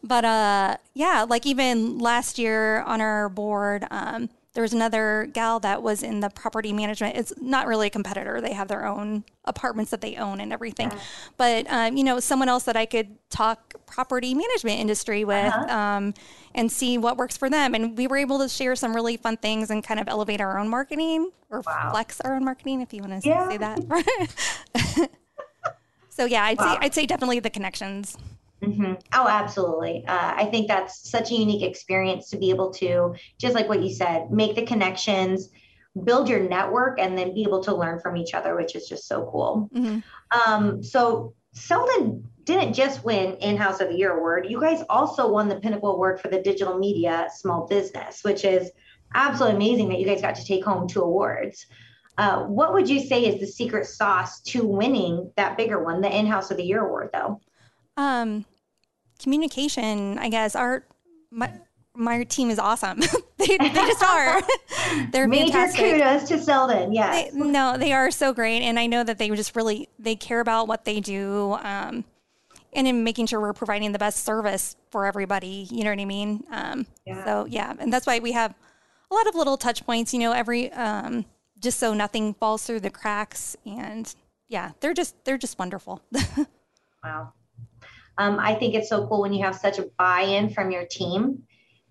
but 0.03 0.23
uh, 0.23 0.77
yeah, 0.93 1.25
like 1.27 1.45
even 1.45 1.97
last 1.97 2.37
year 2.37 2.81
on 2.81 3.01
our 3.01 3.29
board, 3.29 3.85
um, 3.89 4.29
there 4.53 4.63
was 4.63 4.73
another 4.73 5.29
gal 5.31 5.59
that 5.59 5.83
was 5.83 6.01
in 6.01 6.21
the 6.21 6.29
property 6.29 6.73
management. 6.73 7.15
It's 7.15 7.33
not 7.39 7.67
really 7.67 7.87
a 7.87 7.89
competitor. 7.89 8.41
They 8.41 8.53
have 8.53 8.67
their 8.67 8.85
own 8.85 9.23
apartments 9.45 9.91
that 9.91 10.01
they 10.01 10.15
own 10.15 10.41
and 10.41 10.51
everything. 10.51 10.91
But, 11.37 11.71
um, 11.71 11.95
you 11.95 12.03
know, 12.03 12.19
someone 12.19 12.49
else 12.49 12.63
that 12.63 12.75
I 12.75 12.87
could 12.87 13.15
talk 13.29 13.75
property 13.85 14.33
management 14.33 14.79
industry 14.79 15.23
with 15.23 15.53
uh-huh. 15.53 15.71
um, 15.71 16.13
and 16.55 16.71
see 16.71 16.97
what 16.97 17.17
works 17.17 17.37
for 17.37 17.47
them. 17.47 17.75
And 17.75 17.95
we 17.95 18.07
were 18.07 18.17
able 18.17 18.39
to 18.39 18.49
share 18.49 18.75
some 18.75 18.95
really 18.95 19.17
fun 19.17 19.37
things 19.37 19.69
and 19.69 19.83
kind 19.83 19.99
of 19.99 20.07
elevate 20.07 20.41
our 20.41 20.57
own 20.57 20.67
marketing 20.67 21.31
or 21.51 21.61
wow. 21.61 21.91
flex 21.91 22.19
our 22.21 22.35
own 22.35 22.43
marketing, 22.43 22.81
if 22.81 22.91
you 22.91 23.01
want 23.03 23.21
to 23.21 23.29
yeah. 23.29 23.49
say 23.49 23.57
that. 23.57 25.09
so, 26.09 26.25
yeah, 26.25 26.43
I'd, 26.43 26.57
wow. 26.57 26.73
say, 26.73 26.79
I'd 26.81 26.93
say 26.95 27.05
definitely 27.05 27.39
the 27.39 27.51
connections. 27.51 28.17
Mm-hmm. 28.61 28.93
Oh, 29.13 29.27
absolutely. 29.27 30.05
Uh, 30.07 30.33
I 30.35 30.45
think 30.45 30.67
that's 30.67 31.09
such 31.09 31.31
a 31.31 31.35
unique 31.35 31.63
experience 31.63 32.29
to 32.29 32.37
be 32.37 32.49
able 32.49 32.71
to, 32.73 33.15
just 33.37 33.55
like 33.55 33.69
what 33.69 33.81
you 33.81 33.93
said, 33.93 34.31
make 34.31 34.55
the 34.55 34.65
connections, 34.65 35.49
build 36.03 36.27
your 36.27 36.41
network, 36.41 36.99
and 36.99 37.17
then 37.17 37.33
be 37.33 37.43
able 37.43 37.63
to 37.63 37.75
learn 37.75 37.99
from 37.99 38.17
each 38.17 38.33
other, 38.33 38.55
which 38.55 38.75
is 38.75 38.87
just 38.87 39.07
so 39.07 39.29
cool. 39.31 39.69
Mm-hmm. 39.73 39.99
Um, 40.51 40.83
so, 40.83 41.33
Seldin 41.55 42.23
didn't 42.43 42.73
just 42.73 43.03
win 43.03 43.35
In-House 43.37 43.79
of 43.79 43.89
the 43.89 43.95
Year 43.95 44.17
award. 44.17 44.47
You 44.49 44.59
guys 44.59 44.83
also 44.89 45.31
won 45.31 45.49
the 45.49 45.59
Pinnacle 45.59 45.93
Award 45.93 46.19
for 46.19 46.27
the 46.27 46.41
Digital 46.41 46.77
Media 46.77 47.27
Small 47.35 47.65
Business, 47.67 48.23
which 48.23 48.43
is 48.43 48.71
absolutely 49.15 49.55
amazing 49.55 49.89
that 49.89 49.99
you 49.99 50.05
guys 50.05 50.21
got 50.21 50.35
to 50.35 50.45
take 50.45 50.63
home 50.63 50.87
two 50.87 51.01
awards. 51.01 51.65
Uh, 52.17 52.43
what 52.43 52.73
would 52.73 52.89
you 52.89 52.99
say 52.99 53.25
is 53.25 53.39
the 53.39 53.47
secret 53.47 53.85
sauce 53.85 54.41
to 54.41 54.65
winning 54.65 55.31
that 55.37 55.57
bigger 55.57 55.83
one, 55.83 56.01
the 56.01 56.15
In-House 56.15 56.51
of 56.51 56.57
the 56.57 56.63
Year 56.63 56.85
award, 56.85 57.09
though? 57.13 57.39
Um, 57.97 58.45
communication, 59.19 60.17
I 60.17 60.29
guess. 60.29 60.55
Our 60.55 60.83
my 61.31 61.51
my 61.95 62.23
team 62.23 62.49
is 62.49 62.59
awesome. 62.59 62.99
they, 63.37 63.57
they 63.57 63.69
just 63.69 64.03
are. 64.03 64.41
They're 65.11 65.27
major 65.27 65.51
fantastic. 65.51 65.93
kudos 65.93 66.27
to 66.29 66.35
Seldin. 66.35 66.93
Yes. 66.93 67.31
They, 67.31 67.39
no, 67.39 67.77
they 67.77 67.93
are 67.93 68.09
so 68.09 68.33
great, 68.33 68.61
and 68.61 68.79
I 68.79 68.87
know 68.87 69.03
that 69.03 69.17
they 69.17 69.29
just 69.29 69.55
really 69.55 69.89
they 69.99 70.15
care 70.15 70.39
about 70.39 70.67
what 70.67 70.85
they 70.85 70.99
do, 70.99 71.57
um, 71.61 72.05
and 72.73 72.87
in 72.87 73.03
making 73.03 73.27
sure 73.27 73.39
we're 73.39 73.53
providing 73.53 73.91
the 73.91 73.99
best 73.99 74.23
service 74.23 74.75
for 74.91 75.05
everybody. 75.05 75.67
You 75.69 75.83
know 75.83 75.91
what 75.91 75.99
I 75.99 76.05
mean? 76.05 76.43
Um, 76.51 76.85
yeah. 77.05 77.25
So 77.25 77.45
yeah, 77.45 77.73
and 77.77 77.91
that's 77.91 78.07
why 78.07 78.19
we 78.19 78.31
have 78.31 78.55
a 79.11 79.13
lot 79.13 79.27
of 79.27 79.35
little 79.35 79.57
touch 79.57 79.85
points. 79.85 80.13
You 80.13 80.19
know, 80.19 80.31
every 80.31 80.71
um, 80.71 81.25
just 81.59 81.79
so 81.79 81.93
nothing 81.93 82.33
falls 82.33 82.65
through 82.65 82.79
the 82.79 82.89
cracks, 82.89 83.57
and 83.65 84.13
yeah, 84.47 84.71
they're 84.79 84.93
just 84.93 85.15
they're 85.25 85.37
just 85.37 85.59
wonderful. 85.59 86.01
wow. 87.03 87.33
Um, 88.19 88.37
I 88.37 88.53
think 88.53 88.75
it's 88.75 88.89
so 88.89 89.07
cool 89.07 89.21
when 89.21 89.33
you 89.33 89.45
have 89.45 89.55
such 89.55 89.79
a 89.79 89.87
buy-in 89.97 90.49
from 90.49 90.71
your 90.71 90.85
team, 90.85 91.43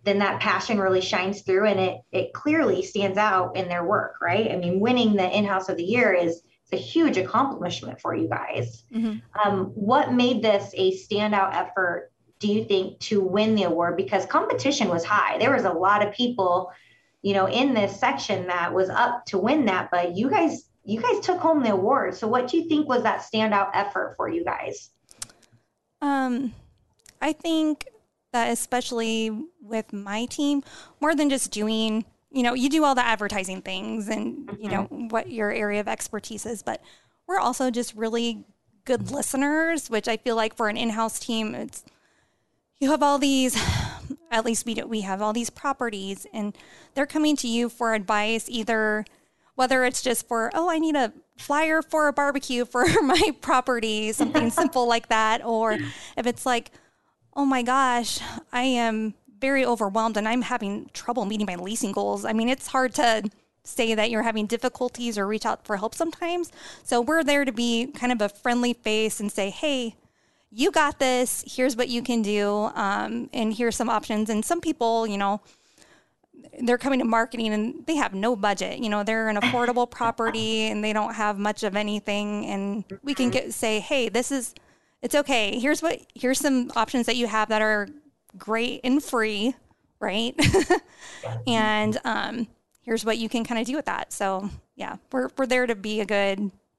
then 0.05 0.19
that 0.19 0.41
passion 0.41 0.79
really 0.79 1.01
shines 1.01 1.41
through 1.41 1.67
and 1.67 1.81
it 1.81 2.01
it 2.13 2.33
clearly 2.35 2.83
stands 2.83 3.17
out 3.17 3.57
in 3.57 3.67
their 3.67 3.85
work, 3.85 4.17
right? 4.21 4.51
I 4.51 4.57
mean, 4.57 4.79
winning 4.79 5.15
the 5.15 5.29
in-house 5.37 5.71
of 5.71 5.79
the 5.79 5.85
year 5.85 6.13
is 6.13 6.43
it's 6.71 6.73
a 6.73 6.77
huge 6.77 7.17
accomplishment 7.17 7.99
for 8.01 8.15
you 8.15 8.29
guys. 8.29 8.85
Mm-hmm. 8.95 9.19
Um, 9.43 9.67
what 9.75 10.13
made 10.13 10.43
this 10.43 10.71
a 10.77 10.93
standout 10.93 11.55
effort, 11.55 12.13
do 12.41 12.49
you 12.53 12.65
think, 12.65 13.01
to 13.01 13.23
win 13.23 13.55
the 13.55 13.63
award? 13.63 13.97
Because 13.97 14.27
competition 14.27 14.89
was 14.89 15.05
high. 15.05 15.39
There 15.39 15.55
was 15.55 15.65
a 15.65 15.73
lot 15.73 16.07
of 16.07 16.13
people, 16.13 16.71
you 17.23 17.33
know, 17.33 17.49
in 17.49 17.73
this 17.73 17.99
section 17.99 18.49
that 18.49 18.75
was 18.75 18.91
up 18.91 19.25
to 19.27 19.39
win 19.39 19.65
that, 19.65 19.91
but 19.91 20.15
you 20.15 20.29
guys, 20.29 20.69
you 20.85 21.01
guys 21.01 21.21
took 21.21 21.39
home 21.39 21.63
the 21.63 21.73
award. 21.73 22.17
So 22.17 22.29
what 22.29 22.49
do 22.49 22.59
you 22.59 22.69
think 22.69 22.87
was 22.87 23.05
that 23.05 23.23
standout 23.23 23.71
effort 23.73 24.15
for 24.19 24.29
you 24.29 24.45
guys? 24.45 24.91
Um, 26.01 26.55
I 27.21 27.33
think 27.33 27.87
that 28.33 28.51
especially 28.51 29.31
with 29.61 29.93
my 29.93 30.27
team, 30.27 30.63
more 31.01 31.15
than 31.15 31.31
just 31.31 31.51
doing, 31.51 32.05
you 32.31 32.43
know, 32.43 32.55
you 32.55 32.69
do 32.69 32.85
all 32.85 32.95
the 32.95 33.05
advertising 33.05 33.63
things 33.63 34.09
and 34.09 34.57
you 34.61 34.71
know 34.71 34.85
mm-hmm. 34.85 35.09
what 35.09 35.31
your 35.31 35.51
area 35.51 35.81
of 35.81 35.89
expertise 35.89 36.47
is, 36.47 36.63
but 36.63 36.83
we're 37.27 37.39
also 37.39 37.71
just 37.71 37.95
really 37.95 38.45
good 38.85 39.11
listeners, 39.11 39.91
which 39.91 40.09
I 40.09 40.17
feel 40.17 40.37
like 40.37 40.57
for 40.57 40.69
an 40.69 40.77
in-house 40.77 41.19
team, 41.19 41.55
it's 41.55 41.85
you 42.81 42.91
have 42.91 43.03
all 43.03 43.19
these 43.19 43.57
at 44.31 44.45
least 44.45 44.67
we 44.67 44.75
do, 44.75 44.87
we 44.87 45.03
have 45.03 45.23
all 45.23 45.33
these 45.33 45.51
properties 45.51 46.27
and 46.33 46.57
they're 46.95 47.07
coming 47.07 47.37
to 47.37 47.49
you 47.49 47.69
for 47.69 47.95
advice 47.95 48.47
either 48.49 49.05
whether 49.55 49.85
it's 49.85 50.03
just 50.03 50.29
for 50.29 50.51
oh 50.55 50.71
i 50.71 50.79
need 50.79 50.95
a 50.95 51.13
flyer 51.39 51.83
for 51.83 52.09
a 52.09 52.13
barbecue 52.13 52.65
for 52.65 52.85
my 53.03 53.31
property, 53.41 54.13
something 54.13 54.51
simple 54.63 54.87
like 54.87 55.09
that. 55.09 55.45
Or 55.45 55.79
if 56.17 56.27
it's 56.27 56.45
like, 56.45 56.71
oh 57.35 57.45
my 57.45 57.63
gosh, 57.63 58.21
I 58.53 58.63
am 58.63 59.15
very 59.41 59.65
overwhelmed 59.65 60.17
and 60.17 60.29
I'm 60.29 60.43
having 60.43 60.91
trouble 60.93 61.25
meeting 61.25 61.47
my 61.47 61.55
leasing 61.55 61.93
goals. 61.93 62.25
I 62.25 62.33
mean, 62.33 62.49
it's 62.49 62.67
hard 62.67 62.95
to 62.95 63.31
say 63.63 63.95
that 63.95 64.11
you're 64.11 64.23
having 64.23 64.47
difficulties 64.47 65.19
or 65.19 65.27
reach 65.27 65.47
out 65.47 65.65
for 65.65 65.77
help 65.77 65.95
sometimes. 65.95 66.51
So 66.85 67.01
we're 67.01 67.23
there 67.23 67.45
to 67.45 67.53
be 67.53 67.87
kind 67.87 68.13
of 68.13 68.21
a 68.21 68.29
friendly 68.29 68.73
face 68.73 69.21
and 69.21 69.31
say, 69.31 69.51
hey, 69.51 69.95
you 70.51 70.71
got 70.71 70.99
this. 70.99 71.45
Here's 71.47 71.77
what 71.77 71.89
you 71.89 72.03
can 72.03 72.23
do. 72.23 72.71
Um, 72.75 73.29
and 73.33 73.53
here's 73.53 73.77
some 73.77 73.91
options. 73.91 74.31
And 74.31 74.45
some 74.45 74.61
people, 74.61 75.07
you 75.07 75.19
know, 75.19 75.43
they're 76.61 76.79
coming 76.79 76.99
to 76.99 77.05
marketing 77.05 77.53
and 77.53 77.87
they 77.87 77.97
have 77.97 78.15
no 78.15 78.37
budget. 78.37 78.79
You 78.79 78.89
know, 78.89 79.03
they're 79.03 79.29
an 79.29 79.37
affordable 79.43 79.91
property 79.91 80.63
and 80.63 80.83
they 80.83 80.93
don't 80.93 81.15
have 81.15 81.39
much 81.39 81.63
of 81.63 81.77
anything. 81.77 82.47
And 82.47 82.85
we 83.03 83.15
can 83.15 83.31
get 83.31 83.53
say, 83.55 83.81
hey, 83.81 84.09
this 84.09 84.31
is 84.33 84.55
it's 85.03 85.15
okay. 85.15 85.59
Here's 85.59 85.83
what 85.83 86.01
here's 86.15 86.39
some 86.39 86.71
options 86.75 87.07
that 87.07 87.17
you 87.17 87.27
have 87.27 87.49
that 87.51 87.63
are 87.63 87.89
great 88.37 88.81
and 88.85 89.03
free, 89.03 89.55
right? 90.01 90.35
and 91.47 91.99
um, 92.05 92.49
here's 92.83 93.05
what 93.05 93.19
you 93.19 93.29
can 93.29 93.45
kind 93.45 93.61
of 93.61 93.67
do 93.67 93.77
with 93.77 93.87
that. 93.87 94.13
So 94.13 94.51
yeah, 94.77 94.97
we're 95.13 95.31
we're 95.37 95.47
there 95.47 95.67
to 95.67 95.75
be 95.75 96.01
a 96.01 96.07
good, 96.07 96.39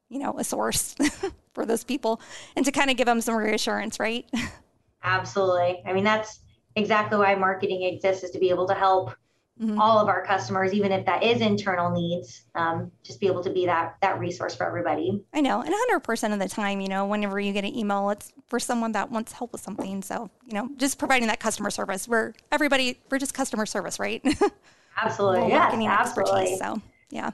you 0.09 0.19
know, 0.19 0.37
a 0.37 0.43
source 0.43 0.95
for 1.53 1.65
those 1.65 1.83
people 1.83 2.21
and 2.55 2.65
to 2.65 2.71
kind 2.71 2.89
of 2.89 2.97
give 2.97 3.05
them 3.05 3.21
some 3.21 3.35
reassurance, 3.35 3.99
right? 3.99 4.25
Absolutely. 5.03 5.81
I 5.85 5.93
mean, 5.93 6.03
that's 6.03 6.39
exactly 6.75 7.17
why 7.17 7.35
marketing 7.35 7.83
exists 7.83 8.23
is 8.23 8.31
to 8.31 8.39
be 8.39 8.49
able 8.49 8.67
to 8.67 8.73
help 8.73 9.15
mm-hmm. 9.61 9.79
all 9.79 9.99
of 9.99 10.07
our 10.07 10.25
customers, 10.25 10.73
even 10.73 10.91
if 10.91 11.05
that 11.05 11.23
is 11.23 11.41
internal 11.41 11.91
needs, 11.91 12.43
um, 12.55 12.91
just 13.03 13.19
be 13.19 13.27
able 13.27 13.43
to 13.43 13.49
be 13.49 13.65
that 13.65 13.97
that 14.01 14.19
resource 14.19 14.55
for 14.55 14.65
everybody. 14.65 15.23
I 15.33 15.41
know, 15.41 15.61
and 15.61 15.73
100% 15.73 16.33
of 16.33 16.39
the 16.39 16.47
time, 16.47 16.81
you 16.81 16.87
know, 16.87 17.05
whenever 17.05 17.39
you 17.39 17.53
get 17.53 17.63
an 17.63 17.75
email, 17.75 18.09
it's 18.09 18.31
for 18.47 18.59
someone 18.59 18.91
that 18.93 19.11
wants 19.11 19.31
help 19.31 19.51
with 19.51 19.61
something. 19.61 20.01
So, 20.01 20.29
you 20.45 20.53
know, 20.53 20.69
just 20.77 20.97
providing 20.97 21.27
that 21.27 21.39
customer 21.39 21.69
service. 21.69 22.07
We're 22.07 22.33
everybody, 22.51 22.99
we're 23.09 23.19
just 23.19 23.33
customer 23.33 23.65
service, 23.65 23.99
right? 23.99 24.23
Absolutely, 25.01 25.49
yes, 25.49 25.73
absolutely. 25.87 26.57
So, 26.57 26.81
yeah. 27.09 27.31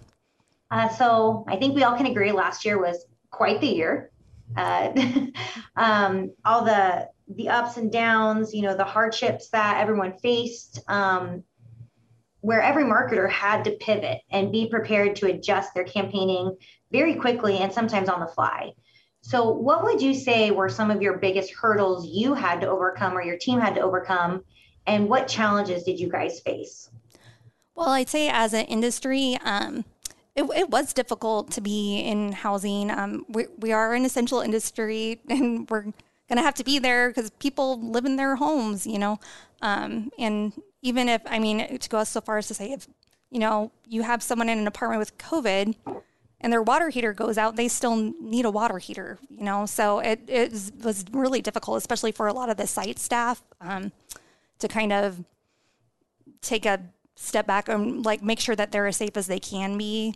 Uh, 0.69 0.87
so 0.89 1.45
I 1.47 1.55
think 1.55 1.73
we 1.75 1.83
all 1.83 1.97
can 1.97 2.05
agree 2.05 2.31
last 2.31 2.63
year 2.63 2.79
was 2.79 3.05
quite 3.31 3.59
the 3.59 3.67
year. 3.67 4.11
Uh, 4.55 4.91
um, 5.75 6.31
all 6.43 6.63
the 6.63 7.09
the 7.27 7.49
ups 7.49 7.77
and 7.77 7.91
downs, 7.91 8.53
you 8.53 8.61
know, 8.61 8.75
the 8.75 8.83
hardships 8.83 9.49
that 9.49 9.81
everyone 9.81 10.13
faced, 10.19 10.79
um, 10.87 11.43
where 12.45 12.61
every 12.61 12.83
marketer 12.83 13.27
had 13.27 13.63
to 13.63 13.71
pivot 13.71 14.19
and 14.29 14.51
be 14.51 14.69
prepared 14.69 15.15
to 15.15 15.25
adjust 15.25 15.73
their 15.73 15.83
campaigning 15.83 16.55
very 16.91 17.15
quickly 17.15 17.57
and 17.57 17.73
sometimes 17.73 18.07
on 18.07 18.19
the 18.19 18.27
fly. 18.27 18.71
So, 19.21 19.49
what 19.49 19.83
would 19.83 19.99
you 19.99 20.13
say 20.13 20.51
were 20.51 20.69
some 20.69 20.91
of 20.91 21.01
your 21.01 21.17
biggest 21.17 21.51
hurdles 21.51 22.05
you 22.07 22.35
had 22.35 22.61
to 22.61 22.69
overcome 22.69 23.17
or 23.17 23.23
your 23.23 23.39
team 23.39 23.59
had 23.59 23.73
to 23.73 23.81
overcome? 23.81 24.43
And 24.85 25.09
what 25.09 25.27
challenges 25.27 25.81
did 25.81 25.99
you 25.99 26.07
guys 26.07 26.39
face? 26.39 26.91
Well, 27.73 27.89
I'd 27.89 28.09
say 28.09 28.29
as 28.29 28.53
an 28.53 28.65
industry, 28.65 29.39
um, 29.43 29.83
it, 30.35 30.43
it, 30.55 30.69
was 30.69 30.93
difficult 30.93 31.49
to 31.53 31.61
be 31.61 31.97
in 32.01 32.31
housing. 32.31 32.91
Um, 32.91 33.25
we, 33.27 33.47
we 33.57 33.71
are 33.71 33.95
an 33.95 34.05
essential 34.05 34.41
industry 34.41 35.19
and 35.29 35.67
we're 35.67 35.85
going 36.27 36.37
to 36.37 36.43
have 36.43 36.55
to 36.55 36.63
be 36.63 36.79
there 36.79 37.09
because 37.09 37.29
people 37.31 37.79
live 37.79 38.05
in 38.05 38.15
their 38.15 38.35
homes, 38.35 38.87
you 38.87 38.99
know. 38.99 39.19
Um, 39.61 40.11
and 40.17 40.53
even 40.81 41.09
if, 41.09 41.21
I 41.25 41.39
mean, 41.39 41.77
to 41.77 41.89
go 41.89 42.03
so 42.03 42.21
far 42.21 42.37
as 42.37 42.47
to 42.47 42.53
say, 42.53 42.71
if, 42.71 42.87
you 43.31 43.39
know, 43.39 43.71
you 43.87 44.03
have 44.03 44.23
someone 44.23 44.49
in 44.49 44.57
an 44.57 44.67
apartment 44.67 44.99
with 44.99 45.17
COVID, 45.17 45.75
and 46.41 46.53
their 46.53 46.61
water 46.61 46.89
heater 46.89 47.13
goes 47.13 47.37
out, 47.37 47.55
they 47.55 47.67
still 47.67 47.95
need 47.95 48.45
a 48.45 48.51
water 48.51 48.77
heater, 48.77 49.17
you 49.29 49.43
know? 49.43 49.65
So 49.65 49.99
it, 49.99 50.21
it 50.27 50.51
was 50.83 51.05
really 51.11 51.41
difficult, 51.41 51.77
especially 51.77 52.11
for 52.11 52.27
a 52.27 52.33
lot 52.33 52.49
of 52.49 52.57
the 52.57 52.67
site 52.67 52.99
staff, 52.99 53.41
um, 53.61 53.91
to 54.59 54.67
kind 54.67 54.93
of 54.93 55.23
take 56.41 56.65
a 56.65 56.81
step 57.15 57.47
back 57.47 57.67
and 57.69 58.05
like 58.05 58.21
make 58.21 58.39
sure 58.39 58.55
that 58.55 58.71
they're 58.71 58.87
as 58.87 58.97
safe 58.97 59.15
as 59.17 59.27
they 59.27 59.39
can 59.39 59.77
be 59.77 60.15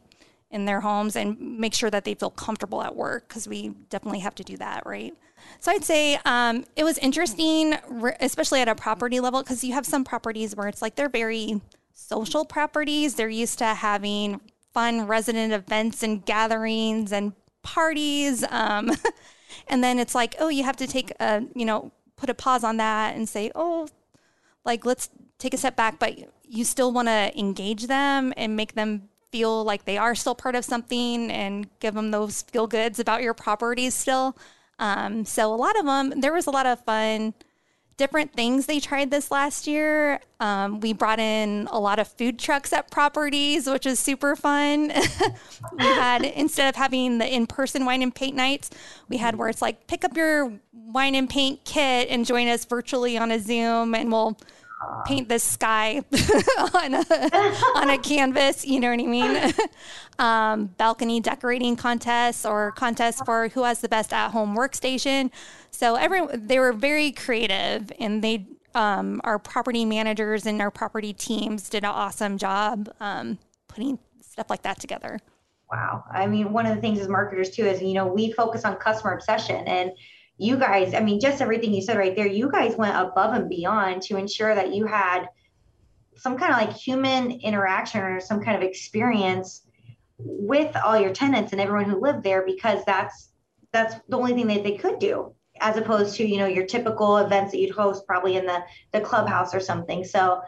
in 0.52 0.66
their 0.66 0.82
homes 0.82 1.16
and 1.16 1.40
make 1.40 1.74
sure 1.74 1.90
that 1.90 2.04
they 2.04 2.14
feel 2.14 2.30
comfortable 2.30 2.84
at 2.84 2.96
work 2.96 3.28
because 3.28 3.48
we 3.48 3.70
definitely 3.90 4.20
have 4.20 4.36
to 4.36 4.44
do 4.44 4.58
that, 4.58 4.86
right? 4.86 5.16
So 5.60 5.72
I'd 5.72 5.84
say 5.84 6.20
um, 6.26 6.66
it 6.76 6.84
was 6.84 6.98
interesting, 6.98 7.74
especially 8.20 8.62
at 8.62 8.68
a 8.68 8.76
property 8.76 9.20
level, 9.20 9.42
because 9.42 9.64
you 9.64 9.74
have 9.74 9.86
some 9.86 10.04
properties 10.04 10.56
where 10.56 10.68
it's 10.68 10.82
like 10.82 10.96
they're 10.96 11.10
very 11.10 11.62
social 11.94 12.46
properties. 12.46 13.16
They're 13.16 13.30
used 13.30 13.60
to 13.60 13.66
having 13.66 14.42
fun 14.74 15.08
resident 15.08 15.54
events 15.54 16.04
and 16.04 16.26
gatherings 16.26 17.12
and 17.12 17.34
parties. 17.64 18.44
Um, 18.50 18.92
and 19.68 19.84
then 19.84 20.00
it's 20.00 20.16
like, 20.16 20.36
oh, 20.40 20.50
you 20.50 20.64
have 20.64 20.78
to 20.78 20.88
take 20.88 21.12
a, 21.20 21.44
you 21.56 21.66
know, 21.66 21.92
put 22.16 22.30
a 22.30 22.34
pause 22.34 22.64
on 22.64 22.78
that 22.78 23.16
and 23.16 23.28
say, 23.28 23.52
oh, 23.56 23.88
like 24.66 24.86
let's 24.86 25.10
take 25.38 25.54
a 25.54 25.58
step 25.58 25.76
back, 25.76 26.00
but 26.00 26.18
you 26.44 26.64
still 26.64 26.92
want 26.92 27.08
to 27.08 27.32
engage 27.38 27.88
them 27.88 28.34
and 28.38 28.56
make 28.56 28.74
them 28.74 29.10
feel 29.32 29.64
like 29.64 29.86
they 29.86 29.98
are 29.98 30.16
still 30.16 30.36
part 30.36 30.56
of 30.56 30.66
something 30.66 31.32
and 31.32 31.68
give 31.80 31.94
them 31.94 32.12
those 32.12 32.42
feel 32.44 32.68
goods 32.68 33.00
about 33.00 33.22
your 33.22 33.34
properties 33.34 33.94
still. 33.94 34.36
Um, 34.80 35.26
so 35.26 35.54
a 35.54 35.58
lot 35.58 35.78
of 35.78 35.86
them, 35.86 36.22
there 36.22 36.34
was 36.34 36.48
a 36.48 36.52
lot 36.52 36.66
of 36.66 36.84
fun 36.84 37.34
different 38.00 38.32
things 38.34 38.66
they 38.66 38.80
tried 38.80 39.12
this 39.12 39.30
last 39.30 39.68
year. 39.68 40.22
Um, 40.40 40.80
we 40.80 40.94
brought 40.94 41.20
in 41.20 41.68
a 41.70 41.78
lot 41.78 42.00
of 42.00 42.08
food 42.08 42.40
trucks 42.40 42.72
at 42.72 42.90
properties, 42.90 43.68
which 43.68 43.86
was 43.86 44.00
super 44.00 44.38
fun. 44.38 44.94
we 45.78 45.84
had, 45.84 46.24
instead 46.24 46.70
of 46.70 46.78
having 46.78 47.18
the 47.18 47.32
in 47.32 47.46
person 47.46 47.84
wine 47.84 48.02
and 48.02 48.16
paint 48.16 48.38
nights, 48.38 48.70
we 49.10 49.18
had 49.18 49.36
where 49.36 49.50
it's 49.50 49.62
like 49.62 49.86
pick 49.88 50.06
up 50.06 50.16
your 50.16 50.54
wine 50.72 51.14
and 51.14 51.30
paint 51.30 51.66
kit 51.66 52.08
and 52.10 52.26
join 52.26 52.48
us 52.48 52.64
virtually 52.64 53.18
on 53.18 53.32
a 53.32 53.40
Zoom 53.40 53.94
and 53.94 54.10
we'll 54.10 54.38
paint 55.06 55.30
the 55.30 55.40
sky 55.40 56.02
on 56.74 56.94
a 56.94 57.04
on 57.76 57.90
a 57.90 57.98
canvas. 57.98 58.66
You 58.66 58.80
know 58.80 58.90
what 58.90 59.00
I 59.00 59.06
mean? 59.06 59.54
um, 60.20 60.66
balcony 60.78 61.20
decorating 61.20 61.76
contests 61.76 62.46
or 62.46 62.72
contests 62.72 63.22
for 63.26 63.50
who 63.50 63.64
has 63.64 63.82
the 63.82 63.90
best 63.90 64.14
at 64.14 64.30
home 64.30 64.56
workstation. 64.56 65.32
So 65.72 65.96
every 65.96 66.26
they 66.34 66.60
were 66.60 66.74
very 66.74 67.12
creative, 67.12 67.92
and 68.00 68.24
they 68.24 68.46
um, 68.76 69.22
our 69.24 69.40
property 69.40 69.86
managers 69.86 70.46
and 70.46 70.62
our 70.62 70.72
property 70.72 71.14
teams 71.14 71.70
did 71.70 71.84
an 71.84 71.90
awesome 71.90 72.38
job 72.38 72.90
um, 73.00 73.38
putting 73.68 74.00
stuff 74.22 74.50
like 74.50 74.62
that 74.64 74.80
together. 74.80 75.20
Wow. 75.72 76.04
I 76.12 76.26
mean, 76.26 76.52
one 76.52 76.66
of 76.66 76.76
the 76.76 76.82
things 76.82 77.00
as 77.00 77.08
marketers 77.08 77.52
too 77.52 77.66
is 77.66 77.82
you 77.82 77.94
know 77.94 78.08
we 78.08 78.32
focus 78.32 78.66
on 78.66 78.76
customer 78.78 79.14
obsession 79.14 79.68
and 79.68 79.92
you 80.40 80.56
guys, 80.56 80.94
I 80.94 81.02
mean, 81.02 81.20
just 81.20 81.42
everything 81.42 81.74
you 81.74 81.82
said 81.82 81.98
right 81.98 82.16
there, 82.16 82.26
you 82.26 82.50
guys 82.50 82.78
went 82.78 82.96
above 82.96 83.34
and 83.34 83.50
beyond 83.50 84.02
to 84.04 84.16
ensure 84.16 84.56
that 84.56 84.74
you 84.74 84.86
had 84.86 85.28
some 86.16 86.38
kind 86.38 86.54
of 86.54 86.60
like 86.60 86.76
human 86.76 87.32
interaction 87.32 88.02
or 88.02 88.22
some 88.22 88.42
kind 88.42 88.56
of 88.56 88.64
experience 88.64 89.64
with 90.18 90.76
all 90.78 90.98
your 90.98 91.12
tenants 91.12 91.52
and 91.52 91.60
everyone 91.60 91.90
who 91.90 92.00
lived 92.00 92.24
there 92.24 92.46
because 92.46 92.84
that's 92.86 93.32
that's 93.72 93.96
the 94.08 94.18
only 94.18 94.34
thing 94.34 94.48
that 94.48 94.64
they 94.64 94.78
could 94.78 94.98
do 95.00 95.34
as 95.60 95.78
opposed 95.78 96.16
to 96.16 96.26
you 96.26 96.38
know 96.38 96.48
your 96.48 96.66
typical 96.66 97.18
events 97.18 97.52
that 97.52 97.60
you'd 97.60 97.76
host 97.76 98.08
probably 98.08 98.38
in 98.38 98.46
the 98.46 98.64
the 98.94 99.02
clubhouse 99.02 99.54
or 99.54 99.60
something. 99.60 100.04
So 100.04 100.42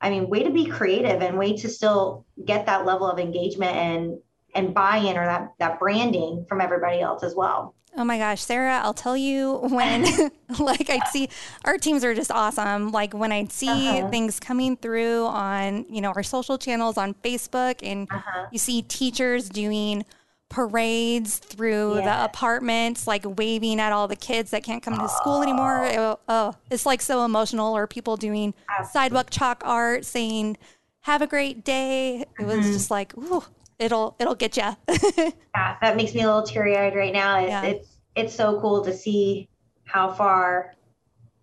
i 0.00 0.10
mean 0.10 0.28
way 0.28 0.44
to 0.44 0.50
be 0.50 0.66
creative 0.66 1.22
and 1.22 1.38
way 1.38 1.56
to 1.56 1.68
still 1.68 2.24
get 2.44 2.66
that 2.66 2.86
level 2.86 3.10
of 3.10 3.18
engagement 3.18 3.74
and 3.74 4.18
and 4.58 4.74
buy-in 4.74 5.16
or 5.16 5.24
that 5.24 5.52
that 5.58 5.78
branding 5.78 6.44
from 6.48 6.60
everybody 6.60 7.00
else 7.00 7.22
as 7.22 7.34
well 7.34 7.74
Oh 7.96 8.04
my 8.04 8.18
gosh, 8.18 8.42
Sarah, 8.42 8.80
I'll 8.82 8.94
tell 8.94 9.16
you 9.16 9.54
when 9.56 10.02
like 10.60 10.90
I'd 10.90 11.08
see 11.08 11.28
our 11.64 11.78
teams 11.78 12.04
are 12.04 12.14
just 12.14 12.30
awesome. 12.30 12.92
Like 12.92 13.14
when 13.14 13.32
I'd 13.32 13.50
see 13.50 13.68
uh-huh. 13.68 14.10
things 14.10 14.38
coming 14.38 14.76
through 14.76 15.26
on, 15.26 15.86
you 15.88 16.00
know, 16.00 16.12
our 16.12 16.22
social 16.22 16.58
channels 16.58 16.96
on 16.96 17.14
Facebook 17.14 17.80
and 17.82 18.06
uh-huh. 18.10 18.46
you 18.52 18.58
see 18.58 18.82
teachers 18.82 19.48
doing 19.48 20.04
parades 20.48 21.38
through 21.38 21.96
yeah. 21.96 22.04
the 22.04 22.24
apartments, 22.24 23.06
like 23.06 23.24
waving 23.36 23.80
at 23.80 23.92
all 23.92 24.06
the 24.06 24.16
kids 24.16 24.50
that 24.50 24.62
can't 24.62 24.82
come 24.82 24.96
to 24.98 25.08
school 25.08 25.42
anymore. 25.42 25.84
It, 25.84 26.18
oh, 26.28 26.54
it's 26.70 26.86
like 26.86 27.02
so 27.02 27.24
emotional. 27.24 27.76
Or 27.76 27.86
people 27.86 28.16
doing 28.16 28.54
Absolutely. 28.68 28.92
sidewalk 28.92 29.30
chalk 29.30 29.62
art 29.64 30.04
saying, 30.04 30.56
"Have 31.00 31.20
a 31.20 31.26
great 31.26 31.64
day." 31.64 32.24
It 32.38 32.46
was 32.46 32.58
mm-hmm. 32.58 32.72
just 32.72 32.90
like, 32.90 33.16
ooh, 33.18 33.44
it'll 33.78 34.16
it'll 34.18 34.34
get 34.34 34.56
you. 34.56 34.62
yeah, 35.54 35.76
that 35.80 35.96
makes 35.96 36.14
me 36.14 36.22
a 36.22 36.26
little 36.26 36.42
teary 36.42 36.76
eyed 36.76 36.94
right 36.94 37.12
now. 37.12 37.38
It's, 37.40 37.48
yeah. 37.48 37.62
it's 37.62 37.88
it's 38.16 38.34
so 38.34 38.60
cool 38.60 38.84
to 38.84 38.92
see 38.92 39.48
how 39.84 40.12
far 40.12 40.74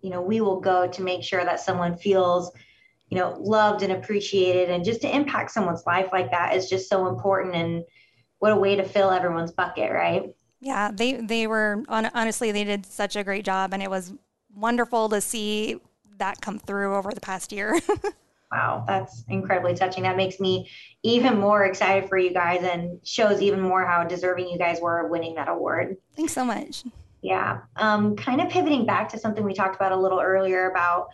you 0.02 0.10
know 0.10 0.22
we 0.22 0.40
will 0.40 0.60
go 0.60 0.86
to 0.86 1.02
make 1.02 1.22
sure 1.22 1.44
that 1.44 1.60
someone 1.60 1.96
feels 1.96 2.52
you 3.08 3.18
know 3.18 3.36
loved 3.40 3.82
and 3.82 3.92
appreciated 3.92 4.70
and 4.70 4.84
just 4.84 5.00
to 5.00 5.14
impact 5.14 5.50
someone's 5.50 5.84
life 5.86 6.08
like 6.12 6.30
that 6.30 6.54
is 6.54 6.68
just 6.68 6.88
so 6.88 7.08
important 7.08 7.54
and 7.54 7.84
what 8.38 8.52
a 8.52 8.56
way 8.56 8.76
to 8.76 8.84
fill 8.84 9.10
everyone's 9.10 9.52
bucket 9.52 9.90
right 9.90 10.34
yeah 10.60 10.90
they 10.92 11.14
they 11.14 11.46
were 11.46 11.82
honestly 11.88 12.52
they 12.52 12.64
did 12.64 12.86
such 12.86 13.16
a 13.16 13.24
great 13.24 13.44
job 13.44 13.72
and 13.72 13.82
it 13.82 13.90
was 13.90 14.12
wonderful 14.54 15.08
to 15.08 15.20
see 15.20 15.80
that 16.18 16.40
come 16.40 16.58
through 16.58 16.94
over 16.94 17.12
the 17.12 17.20
past 17.20 17.52
year 17.52 17.78
Wow, 18.50 18.84
that's 18.86 19.24
incredibly 19.28 19.74
touching. 19.74 20.04
That 20.04 20.16
makes 20.16 20.38
me 20.38 20.70
even 21.02 21.38
more 21.38 21.64
excited 21.64 22.08
for 22.08 22.16
you 22.16 22.32
guys 22.32 22.62
and 22.62 23.00
shows 23.04 23.42
even 23.42 23.60
more 23.60 23.84
how 23.84 24.04
deserving 24.04 24.48
you 24.48 24.58
guys 24.58 24.80
were 24.80 25.04
of 25.04 25.10
winning 25.10 25.34
that 25.34 25.48
award. 25.48 25.96
Thanks 26.14 26.32
so 26.32 26.44
much. 26.44 26.84
Yeah. 27.22 27.62
Um, 27.74 28.14
kind 28.14 28.40
of 28.40 28.48
pivoting 28.48 28.86
back 28.86 29.08
to 29.10 29.18
something 29.18 29.42
we 29.42 29.52
talked 29.52 29.74
about 29.74 29.90
a 29.90 29.96
little 29.96 30.20
earlier 30.20 30.70
about 30.70 31.08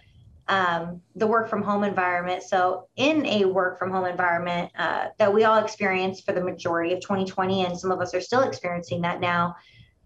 um, 0.49 1.01
the 1.15 1.27
work 1.27 1.49
from 1.49 1.63
home 1.63 1.85
environment. 1.85 2.43
So, 2.43 2.89
in 2.97 3.25
a 3.25 3.45
work 3.47 3.79
from 3.79 3.91
home 3.91 4.05
environment 4.05 4.71
uh, 4.77 5.07
that 5.19 5.33
we 5.33 5.45
all 5.45 5.59
experienced 5.63 6.27
for 6.27 6.33
the 6.33 6.43
majority 6.43 6.93
of 6.93 7.01
2020, 7.01 7.65
and 7.65 7.79
some 7.79 7.91
of 7.91 8.01
us 8.01 8.13
are 8.13 8.21
still 8.21 8.43
experiencing 8.43 9.01
that 9.03 9.21
now, 9.21 9.57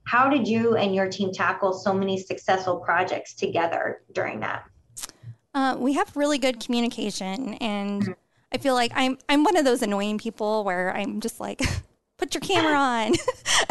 how 0.04 0.28
did 0.28 0.46
you 0.46 0.76
and 0.76 0.94
your 0.94 1.08
team 1.08 1.32
tackle 1.32 1.72
so 1.72 1.92
many 1.92 2.18
successful 2.18 2.76
projects 2.76 3.34
together 3.34 4.02
during 4.12 4.40
that? 4.40 4.64
Uh, 5.56 5.74
we 5.78 5.94
have 5.94 6.14
really 6.14 6.38
good 6.38 6.60
communication, 6.60 7.54
and. 7.54 8.14
I 8.52 8.58
feel 8.58 8.74
like 8.74 8.92
I'm 8.94 9.18
I'm 9.28 9.42
one 9.42 9.56
of 9.56 9.64
those 9.64 9.82
annoying 9.82 10.18
people 10.18 10.62
where 10.62 10.96
I'm 10.96 11.20
just 11.20 11.40
like. 11.40 11.60
Put 12.18 12.32
your 12.32 12.40
camera 12.40 12.74
on. 12.78 13.12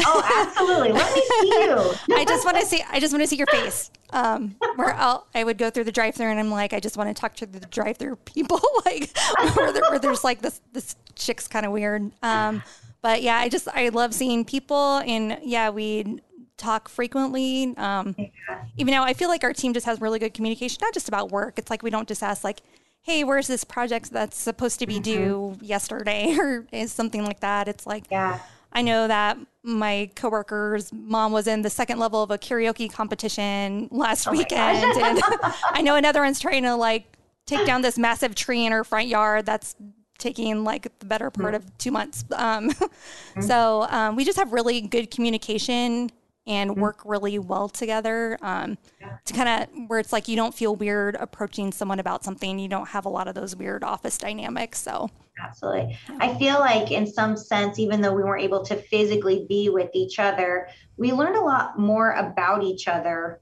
oh, 0.05 0.45
absolutely. 0.47 0.91
Let 0.91 1.15
me 1.15 1.21
see 1.21 1.47
you. 1.47 1.93
I 2.15 2.25
just 2.25 2.45
want 2.45 2.59
to 2.59 2.65
see. 2.65 2.83
I 2.91 2.99
just 2.99 3.11
want 3.11 3.23
to 3.23 3.27
see 3.27 3.37
your 3.37 3.47
face. 3.47 3.89
Um, 4.11 4.55
where 4.75 4.93
I'll, 4.93 5.25
I 5.33 5.43
would 5.43 5.57
go 5.57 5.71
through 5.71 5.85
the 5.85 5.91
drive-through, 5.91 6.27
and 6.27 6.39
I'm 6.39 6.51
like, 6.51 6.71
I 6.71 6.79
just 6.79 6.95
want 6.95 7.09
to 7.09 7.19
talk 7.19 7.35
to 7.37 7.47
the 7.47 7.61
drive-through 7.61 8.17
people, 8.17 8.61
like 8.85 9.17
where, 9.55 9.73
there, 9.73 9.81
where 9.89 9.97
there's 9.97 10.23
like 10.23 10.41
this 10.41 10.61
this 10.73 10.95
chick's 11.15 11.47
kind 11.47 11.65
of 11.65 11.71
weird. 11.71 12.11
Um, 12.21 12.61
but 13.01 13.23
yeah, 13.23 13.37
I 13.37 13.49
just 13.49 13.67
I 13.69 13.89
love 13.89 14.13
seeing 14.13 14.45
people, 14.45 14.97
and 14.97 15.39
yeah, 15.41 15.71
we 15.71 16.21
talk 16.57 16.89
frequently. 16.89 17.75
Um, 17.77 18.15
yeah. 18.17 18.63
Even 18.77 18.91
now, 18.91 19.03
I 19.03 19.13
feel 19.13 19.29
like 19.29 19.43
our 19.43 19.53
team 19.53 19.73
just 19.73 19.85
has 19.85 20.01
really 20.01 20.19
good 20.19 20.33
communication, 20.33 20.79
not 20.81 20.93
just 20.93 21.07
about 21.07 21.31
work. 21.31 21.57
It's 21.57 21.69
like 21.69 21.83
we 21.83 21.89
don't 21.89 22.07
just 22.07 22.23
ask 22.23 22.43
like, 22.43 22.61
"Hey, 23.01 23.23
where's 23.23 23.47
this 23.47 23.63
project 23.63 24.11
that's 24.11 24.37
supposed 24.37 24.79
to 24.79 24.87
be 24.87 24.95
mm-hmm. 24.95 25.03
due 25.03 25.57
yesterday?" 25.61 26.35
or 26.39 26.65
is 26.71 26.91
something 26.91 27.25
like 27.25 27.41
that. 27.41 27.67
It's 27.67 27.85
like, 27.85 28.05
yeah. 28.11 28.39
I 28.71 28.81
know 28.81 29.07
that 29.07 29.37
my 29.63 30.09
coworker's 30.15 30.91
mom 30.91 31.31
was 31.31 31.47
in 31.47 31.61
the 31.61 31.69
second 31.69 31.97
level 31.97 32.21
of 32.21 32.29
a 32.29 32.37
karaoke 32.37 32.91
competition 32.91 33.87
last 33.91 34.27
oh 34.27 34.31
weekend, 34.31 34.83
and 34.97 35.21
I 35.71 35.81
know 35.81 35.95
another 35.95 36.21
one's 36.21 36.39
trying 36.39 36.63
to 36.63 36.75
like 36.75 37.05
take 37.45 37.65
down 37.65 37.81
this 37.81 37.97
massive 37.97 38.35
tree 38.35 38.65
in 38.65 38.71
her 38.71 38.83
front 38.83 39.07
yard 39.07 39.45
that's 39.45 39.75
taking 40.17 40.63
like 40.63 40.87
the 40.99 41.05
better 41.05 41.29
part 41.29 41.53
mm-hmm. 41.53 41.67
of 41.67 41.77
two 41.77 41.91
months. 41.91 42.25
Um, 42.33 42.69
mm-hmm. 42.71 43.41
So 43.41 43.87
um, 43.89 44.15
we 44.15 44.25
just 44.25 44.37
have 44.37 44.51
really 44.53 44.81
good 44.81 45.11
communication 45.11 46.09
and 46.47 46.71
mm-hmm. 46.71 46.81
work 46.81 47.01
really 47.05 47.39
well 47.39 47.69
together. 47.69 48.37
Um, 48.41 48.77
yeah. 48.99 49.17
To 49.25 49.33
kind 49.33 49.63
of 49.63 49.89
where 49.89 49.99
it's 49.99 50.13
like 50.13 50.27
you 50.27 50.35
don't 50.35 50.53
feel 50.53 50.75
weird 50.75 51.15
approaching 51.15 51.71
someone 51.71 51.99
about 51.99 52.23
something. 52.23 52.59
You 52.59 52.67
don't 52.67 52.89
have 52.89 53.05
a 53.05 53.09
lot 53.09 53.27
of 53.27 53.35
those 53.35 53.55
weird 53.55 53.83
office 53.83 54.17
dynamics. 54.17 54.79
So 54.79 55.09
absolutely, 55.43 55.97
I 56.19 56.33
feel 56.35 56.59
like 56.59 56.91
in 56.91 57.07
some 57.07 57.37
sense, 57.37 57.79
even 57.79 58.01
though 58.01 58.13
we 58.13 58.23
weren't 58.23 58.43
able 58.43 58.63
to 58.65 58.75
physically 58.75 59.45
be 59.47 59.69
with 59.69 59.89
each 59.93 60.19
other, 60.19 60.69
we 60.97 61.11
learned 61.11 61.35
a 61.35 61.41
lot 61.41 61.79
more 61.79 62.11
about 62.11 62.63
each 62.63 62.87
other 62.87 63.41